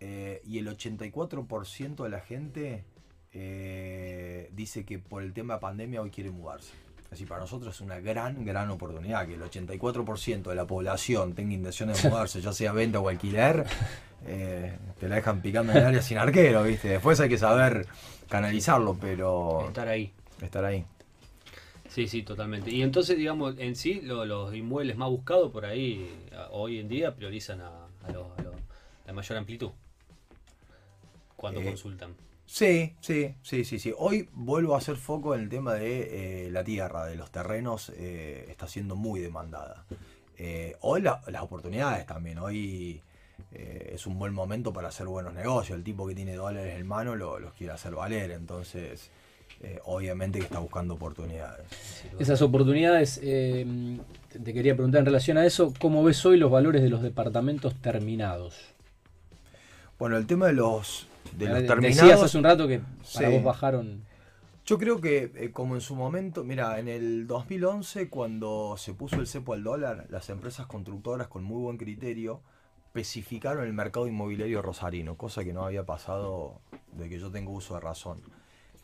eh, 0.00 0.42
y 0.44 0.58
el 0.58 0.68
84% 0.68 2.02
de 2.04 2.08
la 2.10 2.20
gente 2.20 2.84
eh, 3.32 4.50
dice 4.52 4.84
que 4.84 4.98
por 4.98 5.22
el 5.22 5.32
tema 5.32 5.58
pandemia 5.58 6.02
hoy 6.02 6.10
quiere 6.10 6.30
mudarse. 6.30 6.72
Así 7.12 7.26
para 7.26 7.40
nosotros 7.42 7.74
es 7.74 7.80
una 7.82 8.00
gran, 8.00 8.42
gran 8.44 8.70
oportunidad 8.70 9.26
que 9.26 9.34
el 9.34 9.42
84% 9.42 10.44
de 10.48 10.54
la 10.54 10.66
población 10.66 11.34
tenga 11.34 11.52
intenciones 11.52 12.02
de 12.02 12.08
mudarse, 12.08 12.40
ya 12.40 12.52
sea 12.54 12.72
venta 12.72 13.00
o 13.00 13.08
alquiler, 13.08 13.66
eh, 14.26 14.78
te 14.98 15.08
la 15.10 15.16
dejan 15.16 15.42
picando 15.42 15.72
en 15.72 15.78
el 15.78 15.84
área 15.84 16.00
sin 16.02 16.16
arquero, 16.16 16.62
¿viste? 16.62 16.88
Después 16.88 17.20
hay 17.20 17.28
que 17.28 17.36
saber 17.36 17.86
canalizarlo, 18.30 18.96
pero 18.98 19.66
Estar 19.68 19.88
ahí. 19.88 20.10
estar 20.40 20.64
ahí. 20.64 20.86
Sí, 21.90 22.08
sí, 22.08 22.22
totalmente. 22.22 22.70
Y 22.70 22.80
entonces, 22.80 23.18
digamos, 23.18 23.56
en 23.58 23.76
sí, 23.76 24.00
lo- 24.00 24.24
los 24.24 24.54
inmuebles 24.54 24.96
más 24.96 25.10
buscados 25.10 25.52
por 25.52 25.66
ahí, 25.66 26.10
hoy 26.52 26.78
en 26.78 26.88
día, 26.88 27.14
priorizan 27.14 27.60
a, 27.60 27.72
la 29.06 29.12
mayor 29.12 29.36
amplitud 29.36 29.70
cuando 31.36 31.60
Eh, 31.60 31.64
consultan. 31.64 32.14
Sí, 32.46 32.94
sí, 33.00 33.34
sí, 33.42 33.64
sí, 33.64 33.78
sí. 33.78 33.94
Hoy 33.96 34.28
vuelvo 34.34 34.74
a 34.74 34.78
hacer 34.78 34.96
foco 34.96 35.34
en 35.34 35.42
el 35.42 35.48
tema 35.48 35.74
de 35.74 36.46
eh, 36.46 36.50
la 36.50 36.62
tierra, 36.64 37.06
de 37.06 37.14
los 37.16 37.30
terrenos, 37.30 37.90
eh, 37.96 38.46
está 38.50 38.66
siendo 38.68 38.94
muy 38.94 39.20
demandada. 39.20 39.84
Eh, 40.36 40.76
hoy 40.80 41.00
la- 41.02 41.22
las 41.28 41.42
oportunidades 41.42 42.06
también, 42.06 42.38
hoy 42.38 43.00
es 43.54 44.06
un 44.06 44.18
buen 44.18 44.32
momento 44.32 44.72
para 44.72 44.88
hacer 44.88 45.06
buenos 45.06 45.34
negocios. 45.34 45.76
El 45.76 45.84
tipo 45.84 46.06
que 46.06 46.14
tiene 46.14 46.34
dólares 46.34 46.78
en 46.78 46.86
mano 46.86 47.16
lo- 47.16 47.38
los 47.38 47.52
quiere 47.52 47.72
hacer 47.74 47.94
valer, 47.94 48.30
entonces 48.30 49.10
obviamente 49.84 50.38
que 50.38 50.46
está 50.46 50.58
buscando 50.58 50.94
oportunidades. 50.94 51.66
Esas 52.18 52.40
oportunidades, 52.42 53.20
te 53.20 54.52
quería 54.54 54.74
preguntar 54.74 55.00
en 55.00 55.06
relación 55.06 55.36
a 55.38 55.46
eso, 55.46 55.72
¿cómo 55.78 56.02
ves 56.02 56.24
hoy 56.26 56.36
los 56.38 56.50
valores 56.50 56.82
de 56.82 56.88
los 56.88 57.02
departamentos 57.02 57.74
terminados? 57.76 58.56
Bueno, 59.98 60.16
el 60.16 60.26
tema 60.26 60.46
de 60.46 60.54
los, 60.54 61.06
de 61.36 61.46
los 61.48 61.80
Decías 61.80 62.22
hace 62.22 62.38
un 62.38 62.44
rato 62.44 62.68
que 62.68 62.78
para 62.80 62.94
Sí. 63.02 63.24
vos 63.26 63.42
bajaron... 63.42 64.04
Yo 64.64 64.78
creo 64.78 65.00
que 65.00 65.32
eh, 65.34 65.50
como 65.50 65.74
en 65.74 65.80
su 65.80 65.96
momento, 65.96 66.44
mira, 66.44 66.78
en 66.78 66.86
el 66.86 67.26
2011 67.26 68.08
cuando 68.08 68.76
se 68.78 68.94
puso 68.94 69.16
el 69.16 69.26
cepo 69.26 69.54
al 69.54 69.64
dólar, 69.64 70.06
las 70.08 70.30
empresas 70.30 70.66
constructoras 70.66 71.26
con 71.26 71.42
muy 71.42 71.60
buen 71.62 71.78
criterio 71.78 72.40
especificaron 72.86 73.64
el 73.66 73.72
mercado 73.72 74.06
inmobiliario 74.06 74.62
rosarino, 74.62 75.16
cosa 75.16 75.42
que 75.42 75.52
no 75.52 75.64
había 75.64 75.84
pasado 75.84 76.60
de 76.92 77.08
que 77.08 77.18
yo 77.18 77.30
tengo 77.30 77.50
uso 77.52 77.74
de 77.74 77.80
razón. 77.80 78.20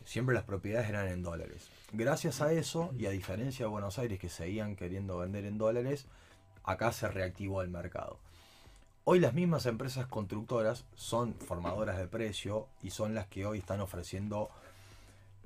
Siempre 0.05 0.35
las 0.35 0.45
propiedades 0.45 0.89
eran 0.89 1.07
en 1.09 1.23
dólares. 1.23 1.69
Gracias 1.93 2.41
a 2.41 2.53
eso, 2.53 2.91
y 2.99 3.07
a 3.07 3.11
diferencia 3.11 3.67
de 3.67 3.71
Buenos 3.71 3.99
Aires 3.99 4.19
que 4.19 4.31
seguían 4.31 4.77
queriendo 4.77 5.19
vender 5.19 5.45
en 5.45 5.59
dólares, 5.59 6.07
acá 6.65 6.91
se 6.93 7.07
reactivó 7.09 7.63
el 7.63 7.69
mercado. 7.69 8.19
Hoy 9.11 9.21
las 9.21 9.33
mismas 9.33 9.65
empresas 9.65 10.07
constructoras 10.07 10.85
son 10.95 11.33
formadoras 11.33 11.97
de 11.97 12.07
precio 12.07 12.67
y 12.83 12.91
son 12.91 13.15
las 13.15 13.27
que 13.27 13.47
hoy 13.47 13.57
están 13.61 13.81
ofreciendo 13.81 14.51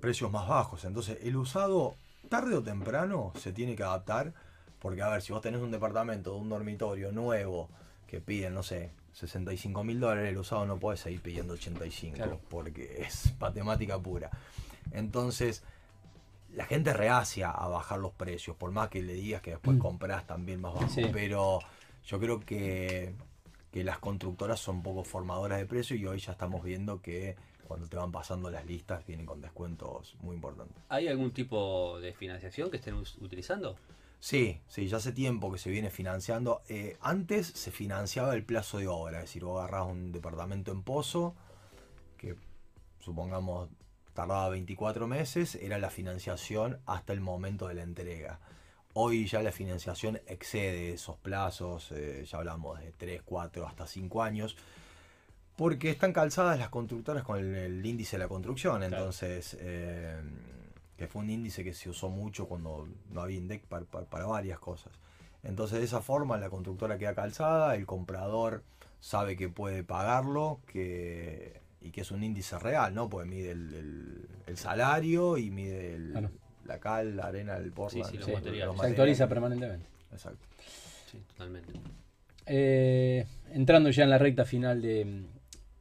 precios 0.01 0.33
más 0.33 0.49
bajos. 0.49 0.85
Entonces, 0.85 1.19
el 1.23 1.37
usado, 1.37 1.95
tarde 2.29 2.57
o 2.57 2.63
temprano, 2.65 3.33
se 3.39 3.53
tiene 3.53 3.77
que 3.77 3.85
adaptar. 3.85 4.33
Porque, 4.81 5.01
a 5.01 5.09
ver, 5.11 5.23
si 5.23 5.33
vos 5.33 5.41
tenés 5.41 5.61
un 5.61 5.71
departamento 5.71 6.33
de 6.35 6.41
un 6.41 6.49
dormitorio 6.49 7.13
nuevo 7.13 7.69
que 8.09 8.21
piden, 8.21 8.53
no 8.53 8.65
sé, 8.65 8.91
65 9.13 9.85
mil 9.85 10.01
dólares, 10.01 10.31
el 10.31 10.39
usado 10.39 10.67
no 10.67 10.77
puede 10.79 10.97
seguir 10.97 11.23
pidiendo 11.23 11.53
85. 11.53 12.17
Claro. 12.17 12.41
Porque 12.49 12.97
es 13.07 13.33
matemática 13.41 13.97
pura. 13.97 14.29
Entonces, 14.91 15.63
la 16.53 16.65
gente 16.67 16.93
reacia 16.93 17.49
a 17.53 17.69
bajar 17.69 18.01
los 18.01 18.11
precios. 18.11 18.57
Por 18.57 18.73
más 18.73 18.89
que 18.89 19.03
le 19.03 19.13
digas 19.15 19.41
que 19.41 19.53
después 19.53 19.77
Mm. 19.77 19.81
comprás 19.81 20.27
también 20.27 20.61
más 20.61 20.75
bajo. 20.75 20.89
Sí. 20.89 21.07
Pero 21.13 21.61
yo 22.05 22.19
creo 22.19 22.41
que, 22.41 23.15
que 23.73 23.83
las 23.83 23.99
constructoras 23.99 24.61
son 24.61 24.83
poco 24.83 25.03
formadoras 25.03 25.59
de 25.59 25.67
precios 25.67 25.99
y 25.99 26.07
hoy 26.07 26.19
ya 26.19 26.33
estamos 26.33 26.63
viendo 26.63 27.01
que 27.01 27.37
cuando 27.67 27.89
te 27.89 27.97
van 27.97 28.13
pasando 28.13 28.51
las 28.51 28.67
listas 28.67 29.05
vienen 29.07 29.25
con 29.25 29.41
descuentos 29.41 30.15
muy 30.21 30.37
importantes. 30.37 30.77
¿Hay 30.91 31.09
algún 31.09 31.33
tipo 31.33 31.99
de 32.01 32.13
financiación 32.13 32.71
que 32.71 32.77
estén 32.77 32.95
utilizando? 32.95 33.77
Sí, 34.21 34.61
sí, 34.69 34.87
ya 34.87 34.99
hace 34.99 35.11
tiempo 35.11 35.51
que 35.51 35.59
se 35.59 35.71
viene 35.71 35.91
financiando. 35.91 36.63
Eh, 36.69 36.97
antes 37.01 37.47
se 37.47 37.71
financiaba 37.71 38.35
el 38.35 38.45
plazo 38.45 38.79
de 38.79 38.89
obra, 38.89 39.19
es 39.19 39.25
decir, 39.25 39.43
vos 39.43 39.59
agarrás 39.59 39.87
un 39.87 40.13
departamento 40.13 40.71
en 40.71 40.83
Pozo, 40.83 41.35
que 42.19 42.37
supongamos 43.01 43.71
tardaba 44.13 44.51
24 44.51 45.07
meses, 45.07 45.55
era 45.55 45.79
la 45.79 45.89
financiación 45.89 46.79
hasta 46.85 47.15
el 47.15 47.21
momento 47.21 47.69
de 47.69 47.75
la 47.75 47.83
entrega. 47.83 48.39
Hoy 48.95 49.27
ya 49.27 49.43
la 49.43 49.53
financiación 49.53 50.21
excede 50.27 50.93
esos 50.93 51.17
plazos, 51.17 51.91
eh, 51.93 52.25
ya 52.31 52.39
hablamos 52.39 52.79
de 52.81 52.93
3, 52.93 53.23
4, 53.25 53.67
hasta 53.67 53.87
5 53.87 54.23
años, 54.23 54.57
porque 55.57 55.91
están 55.91 56.13
calzadas 56.13 56.59
las 56.59 56.69
constructoras 56.69 57.23
con 57.25 57.39
el, 57.39 57.55
el 57.55 57.87
índice 57.87 58.17
de 58.17 58.23
la 58.25 58.29
construcción, 58.29 58.83
entonces, 58.83 59.57
eh, 59.61 60.17
que 60.97 61.07
fue 61.09 61.23
un 61.23 61.31
índice 61.31 61.65
que 61.65 61.73
se 61.73 61.89
usó 61.89 62.11
mucho 62.11 62.47
cuando 62.47 62.87
no 63.11 63.23
había 63.23 63.39
INDEC 63.39 63.63
para, 63.65 63.85
para- 63.87 64.07
para 64.07 64.27
varias 64.27 64.59
cosas. 64.59 64.93
Entonces 65.43 65.79
de 65.79 65.85
esa 65.87 66.01
forma 66.03 66.37
la 66.39 66.51
constructora 66.51 66.99
queda 66.99 67.15
calzada, 67.15 67.75
el 67.75 67.87
comprador 67.87 68.63
sabe 69.01 69.37
que 69.37 69.49
puede 69.49 69.83
pagarlo, 69.85 70.61
que 70.67 71.61
y 71.81 71.91
que 71.91 72.03
es 72.03 72.13
un 72.13 72.23
índice 72.23 72.57
real, 72.61 72.95
¿no? 72.95 73.09
Porque 73.09 73.29
mide 73.29 73.51
el, 73.51 73.75
el- 73.75 74.29
el 74.47 74.57
salario 74.57 75.37
y 75.39 75.51
mide 75.51 75.95
el-. 75.97 76.31
La 76.67 76.79
cal, 76.79 77.17
la 77.17 77.25
arena, 77.27 77.57
el 77.57 77.71
Portland. 77.73 78.11
sí, 78.11 78.17
los 78.17 78.27
Sí, 78.27 78.33
materiales. 78.33 78.81
se 78.81 78.87
actualiza 78.87 79.29
permanentemente. 79.29 79.87
Exacto. 80.13 80.47
Sí, 81.11 81.19
totalmente. 81.29 81.73
Eh, 82.47 83.25
entrando 83.53 83.91
ya 83.91 84.05
en 84.05 84.11
la 84.11 84.19
recta 84.19 84.45
final 84.45 84.83
de, 84.83 85.23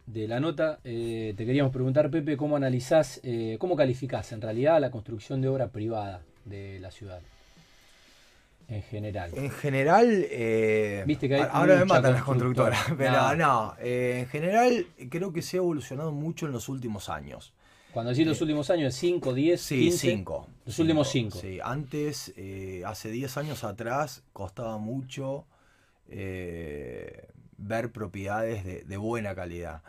de 0.06 0.28
la 0.28 0.40
nota, 0.40 0.80
eh, 0.84 1.34
te 1.36 1.46
queríamos 1.46 1.72
preguntar, 1.74 2.10
Pepe, 2.12 2.38
¿cómo 2.38 2.56
analizás, 2.56 3.20
eh, 3.24 3.58
cómo 3.60 3.76
calificás 3.76 4.32
en 4.32 4.42
realidad 4.42 4.80
la 4.80 4.92
construcción 4.92 5.42
de 5.42 5.48
obra 5.48 5.68
privada 5.70 6.22
de 6.46 6.80
la 6.80 6.92
ciudad? 6.92 7.22
En 8.68 8.84
general. 8.84 9.32
En 9.36 9.50
general, 9.50 10.08
eh, 10.30 11.04
Viste 11.06 11.28
que 11.28 11.36
hay 11.36 11.48
ahora 11.52 11.76
me 11.80 11.86
matan 11.86 12.14
las 12.14 12.24
constructora. 12.24 12.78
constructoras, 12.86 12.98
pero 12.98 13.36
No. 13.36 13.36
no, 13.36 13.76
eh, 13.80 14.20
en 14.22 14.28
general 14.28 14.86
creo 15.10 15.34
que 15.34 15.42
se 15.42 15.58
ha 15.58 15.60
evolucionado 15.60 16.12
mucho 16.14 16.46
en 16.46 16.54
los 16.54 16.70
últimos 16.70 17.10
años. 17.10 17.54
Cuando 17.94 18.12
decís 18.12 18.26
los 18.26 18.42
últimos 18.42 18.70
años, 18.70 18.94
5, 18.96 19.34
10, 19.34 19.62
Sí, 19.62 19.80
15. 19.90 19.98
5. 19.98 20.48
Los 20.66 20.80
últimos 20.80 21.10
cinco. 21.10 21.40
Sí, 21.40 21.60
antes, 21.62 22.34
eh, 22.38 22.84
hace 22.86 23.10
10 23.12 23.36
años 23.38 23.64
atrás, 23.64 24.24
costaba 24.32 24.78
mucho 24.78 25.46
eh, 26.10 27.28
ver 27.58 27.92
propiedades 27.92 28.64
de, 28.66 28.84
de 28.84 28.98
buena 28.98 29.36
calidad. 29.36 29.82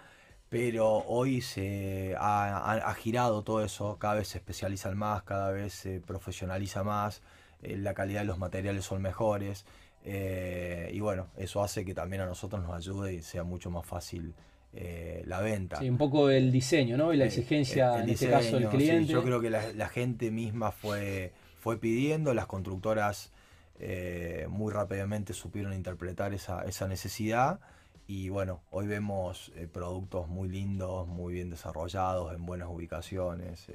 Pero 0.49 0.89
hoy 1.07 1.41
se 1.43 2.15
ha, 2.19 2.57
ha- 2.59 2.91
ha 2.91 2.95
girado 2.95 3.43
todo 3.43 3.65
eso, 3.65 3.99
cada 3.99 4.15
vez 4.15 4.29
se 4.29 4.39
especializan 4.39 4.97
más, 4.99 5.23
cada 5.23 5.51
vez 5.53 5.73
se 5.75 6.01
profesionaliza 6.01 6.85
más, 6.85 7.23
eh, 7.63 7.77
la 7.79 7.95
calidad 7.95 8.21
de 8.21 8.27
los 8.27 8.39
materiales 8.39 8.85
son 8.85 9.03
mejores. 9.03 9.65
eh, 10.05 10.91
y 10.93 11.01
bueno, 11.01 11.29
eso 11.37 11.63
hace 11.63 11.85
que 11.85 11.95
también 11.95 12.23
a 12.23 12.27
nosotros 12.27 12.63
nos 12.63 12.75
ayude 12.77 13.15
y 13.15 13.23
sea 13.23 13.45
mucho 13.45 13.71
más 13.71 13.87
fácil 13.87 14.35
eh, 14.75 15.23
la 15.27 15.41
venta. 15.41 15.79
Sí, 15.79 15.89
un 15.89 15.99
poco 15.99 16.31
el 16.31 16.51
diseño, 16.51 16.97
¿no? 16.97 17.13
Y 17.13 17.17
la 17.17 17.27
exigencia, 17.27 17.97
el 17.97 18.05
en 18.05 18.11
este 18.11 18.31
caso, 18.31 18.59
del 18.59 18.71
sí, 18.71 18.77
cliente. 18.77 19.13
yo 19.13 19.23
creo 19.23 19.41
que 19.41 19.51
la, 19.51 19.73
la 19.73 19.89
gente 19.89 20.31
misma 20.31 20.73
fue, 20.73 21.33
fue 21.59 21.79
pidiendo, 21.79 22.33
las 22.33 22.47
constructoras 22.47 23.33
eh, 23.79 24.47
muy 24.49 24.73
rápidamente 24.73 25.35
supieron 25.35 25.75
interpretar 25.75 26.33
esa, 26.33 26.63
esa 26.63 26.89
necesidad 26.89 27.61
y 28.07 28.29
bueno, 28.31 28.63
hoy 28.71 28.87
vemos 28.87 29.53
eh, 29.57 29.69
productos 29.71 30.29
muy 30.29 30.49
lindos, 30.49 31.07
muy 31.07 31.35
bien 31.35 31.51
desarrollados, 31.51 32.35
en 32.35 32.47
buenas 32.47 32.69
ubicaciones, 32.69 33.67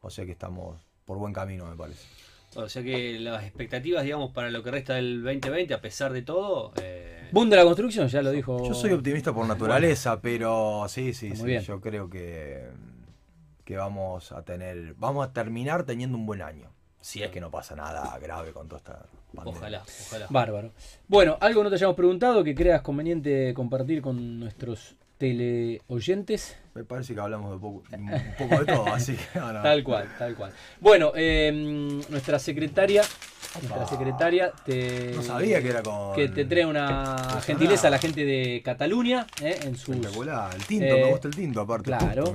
o 0.00 0.10
sea 0.10 0.24
que 0.26 0.32
estamos 0.32 0.86
por 1.04 1.18
buen 1.18 1.32
camino 1.32 1.66
me 1.66 1.76
parece. 1.76 2.06
O 2.54 2.68
sea 2.68 2.82
que 2.82 3.18
las 3.18 3.44
expectativas, 3.44 4.04
digamos, 4.04 4.32
para 4.32 4.50
lo 4.50 4.62
que 4.62 4.70
resta 4.70 4.94
del 4.94 5.22
2020, 5.22 5.74
a 5.74 5.80
pesar 5.80 6.12
de 6.12 6.22
todo, 6.22 6.72
eh, 6.82 7.12
Boom 7.32 7.48
de 7.48 7.56
la 7.56 7.64
construcción, 7.64 8.08
ya 8.08 8.20
lo 8.20 8.30
dijo. 8.30 8.62
Yo 8.68 8.74
soy 8.74 8.92
optimista 8.92 9.32
por 9.32 9.46
naturaleza, 9.46 10.20
pero 10.20 10.84
sí, 10.88 11.14
sí, 11.14 11.34
sí, 11.34 11.60
yo 11.60 11.80
creo 11.80 12.10
que, 12.10 12.68
que 13.64 13.76
vamos 13.78 14.32
a 14.32 14.42
tener, 14.42 14.94
vamos 14.98 15.26
a 15.26 15.32
terminar 15.32 15.84
teniendo 15.84 16.18
un 16.18 16.26
buen 16.26 16.42
año. 16.42 16.70
Si 17.00 17.22
es 17.22 17.30
que 17.30 17.40
no 17.40 17.50
pasa 17.50 17.74
nada 17.74 18.16
grave 18.18 18.52
con 18.52 18.68
toda 18.68 18.78
esta 18.78 19.06
pandemia. 19.34 19.58
ojalá, 19.58 19.82
ojalá. 20.06 20.26
Bárbaro. 20.28 20.72
Bueno, 21.08 21.38
algo 21.40 21.64
no 21.64 21.70
te 21.70 21.76
hayamos 21.76 21.96
preguntado 21.96 22.44
que 22.44 22.54
creas 22.54 22.82
conveniente 22.82 23.54
compartir 23.54 24.02
con 24.02 24.38
nuestros 24.38 24.94
teleoyentes. 25.22 26.56
Me 26.74 26.82
parece 26.82 27.14
que 27.14 27.20
hablamos 27.20 27.52
de 27.52 27.58
poco, 27.58 27.84
un 27.96 28.34
poco 28.36 28.64
de 28.64 28.66
todo, 28.66 28.86
así 28.92 29.16
que 29.16 29.38
no, 29.38 29.52
no. 29.52 29.62
Tal 29.62 29.84
cual, 29.84 30.08
tal 30.18 30.34
cual. 30.34 30.52
Bueno, 30.80 31.12
eh, 31.14 31.52
nuestra 32.08 32.40
secretaria, 32.40 33.02
nuestra 33.60 33.86
secretaria 33.86 34.52
te, 34.64 35.12
No 35.14 35.22
sabía 35.22 35.60
que 35.62 35.68
era 35.68 35.82
con- 35.82 36.14
que 36.14 36.28
te 36.28 36.44
trae 36.44 36.64
una 36.66 37.16
gentileza 37.44 37.88
a 37.88 37.90
la 37.90 37.98
gente 37.98 38.24
de 38.24 38.62
Cataluña 38.64 39.26
eh, 39.42 39.58
en 39.64 39.76
sus 39.76 39.94
Espectacular. 39.96 40.54
El 40.54 40.64
tinto, 40.64 40.84
Eh, 40.86 41.04
me 41.04 41.10
gusta 41.10 41.28
el 41.28 41.34
tinto 41.34 41.60
aparte. 41.60 41.84
claro. 41.90 42.32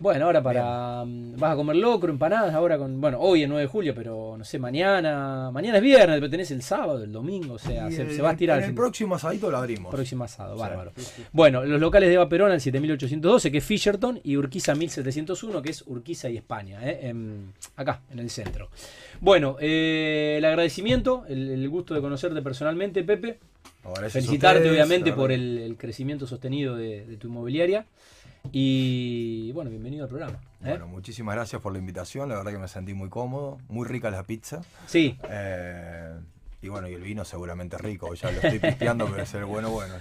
Bueno, 0.00 0.26
ahora 0.26 0.42
para. 0.42 1.04
mm, 1.04 1.36
Vas 1.38 1.52
a 1.52 1.56
comer 1.56 1.76
locro, 1.76 2.10
empanadas, 2.10 2.54
ahora 2.54 2.78
con. 2.78 3.00
Bueno, 3.00 3.18
hoy 3.20 3.42
es 3.42 3.48
9 3.48 3.62
de 3.62 3.68
julio, 3.68 3.94
pero 3.94 4.36
no 4.38 4.44
sé, 4.44 4.58
mañana. 4.58 5.50
Mañana 5.52 5.76
es 5.78 5.82
viernes, 5.82 6.16
pero 6.18 6.30
tenés 6.30 6.50
el 6.50 6.62
sábado, 6.62 7.02
el 7.02 7.12
domingo, 7.12 7.54
o 7.54 7.58
sea, 7.58 7.90
se, 7.90 8.02
el- 8.02 8.14
se 8.14 8.22
va 8.22 8.30
a 8.30 8.32
estirar 8.32 8.58
En 8.62 8.70
el 8.70 8.74
próximo 8.74 9.14
asadito 9.16 9.50
lo 9.50 9.58
abrimos. 9.58 9.92
próximo 9.94 10.24
asado, 10.24 10.54
Sí. 10.54 10.60
bárbaro. 10.60 10.92
Bueno, 11.32 11.64
los 11.64 11.80
locales 11.80 12.08
de 12.08 12.14
Eva 12.14 12.28
Perón 12.28 12.50
al 12.52 12.60
7812, 12.60 13.50
que 13.52 13.58
es 13.58 13.64
Fisherton, 13.64 14.20
y 14.24 14.36
Urquiza 14.36 14.74
1701, 14.74 15.60
que 15.62 15.70
es 15.70 15.82
Urquiza 15.86 16.28
y 16.30 16.36
España, 16.36 16.80
¿eh? 16.82 17.00
En- 17.08 17.52
acá, 17.76 18.00
en 18.10 18.18
el 18.18 18.30
centro. 18.30 18.68
Bueno, 19.20 19.56
eh, 19.60 20.34
el 20.38 20.44
agradecimiento, 20.54 21.24
el, 21.28 21.50
el 21.50 21.68
gusto 21.68 21.94
de 21.94 22.00
conocerte 22.00 22.40
personalmente, 22.42 23.02
Pepe. 23.04 23.38
Felicitarte, 24.08 24.60
ustedes, 24.60 24.72
obviamente, 24.72 25.12
por 25.12 25.30
el, 25.30 25.58
el 25.58 25.76
crecimiento 25.76 26.26
sostenido 26.26 26.74
de, 26.76 27.04
de 27.04 27.16
tu 27.16 27.28
inmobiliaria. 27.28 27.84
Y 28.52 29.52
bueno, 29.52 29.70
bienvenido 29.70 30.04
al 30.04 30.08
programa. 30.08 30.38
¿eh? 30.62 30.68
Bueno, 30.70 30.86
muchísimas 30.86 31.34
gracias 31.34 31.60
por 31.60 31.72
la 31.72 31.78
invitación, 31.78 32.28
la 32.28 32.36
verdad 32.36 32.52
que 32.52 32.58
me 32.58 32.68
sentí 32.68 32.94
muy 32.94 33.08
cómodo, 33.08 33.58
muy 33.68 33.86
rica 33.86 34.10
la 34.10 34.22
pizza. 34.22 34.62
Sí, 34.86 35.18
Eh, 35.30 36.14
y 36.64 36.68
bueno, 36.68 36.88
y 36.88 36.94
el 36.94 37.02
vino 37.02 37.26
seguramente 37.26 37.76
rico, 37.76 38.14
ya 38.14 38.30
lo 38.30 38.40
estoy 38.40 38.58
pispeando, 38.58 39.06
pero 39.06 39.22
es 39.22 39.34
el 39.34 39.44
bueno 39.44 39.68
bueno. 39.70 39.94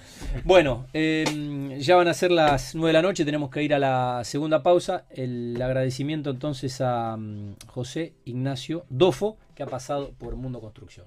Bueno, 0.45 0.85
eh, 0.93 1.75
ya 1.77 1.97
van 1.97 2.07
a 2.07 2.13
ser 2.13 2.31
las 2.31 2.73
9 2.73 2.87
de 2.87 2.93
la 2.93 3.01
noche, 3.01 3.25
tenemos 3.25 3.49
que 3.49 3.63
ir 3.63 3.73
a 3.73 3.79
la 3.79 4.21
segunda 4.23 4.63
pausa. 4.63 5.03
El 5.09 5.61
agradecimiento 5.61 6.29
entonces 6.29 6.79
a 6.79 7.17
mm, 7.17 7.55
José 7.67 8.13
Ignacio 8.23 8.85
Dofo, 8.89 9.37
que 9.55 9.63
ha 9.63 9.67
pasado 9.67 10.13
por 10.17 10.37
Mundo 10.37 10.61
Construcción. 10.61 11.05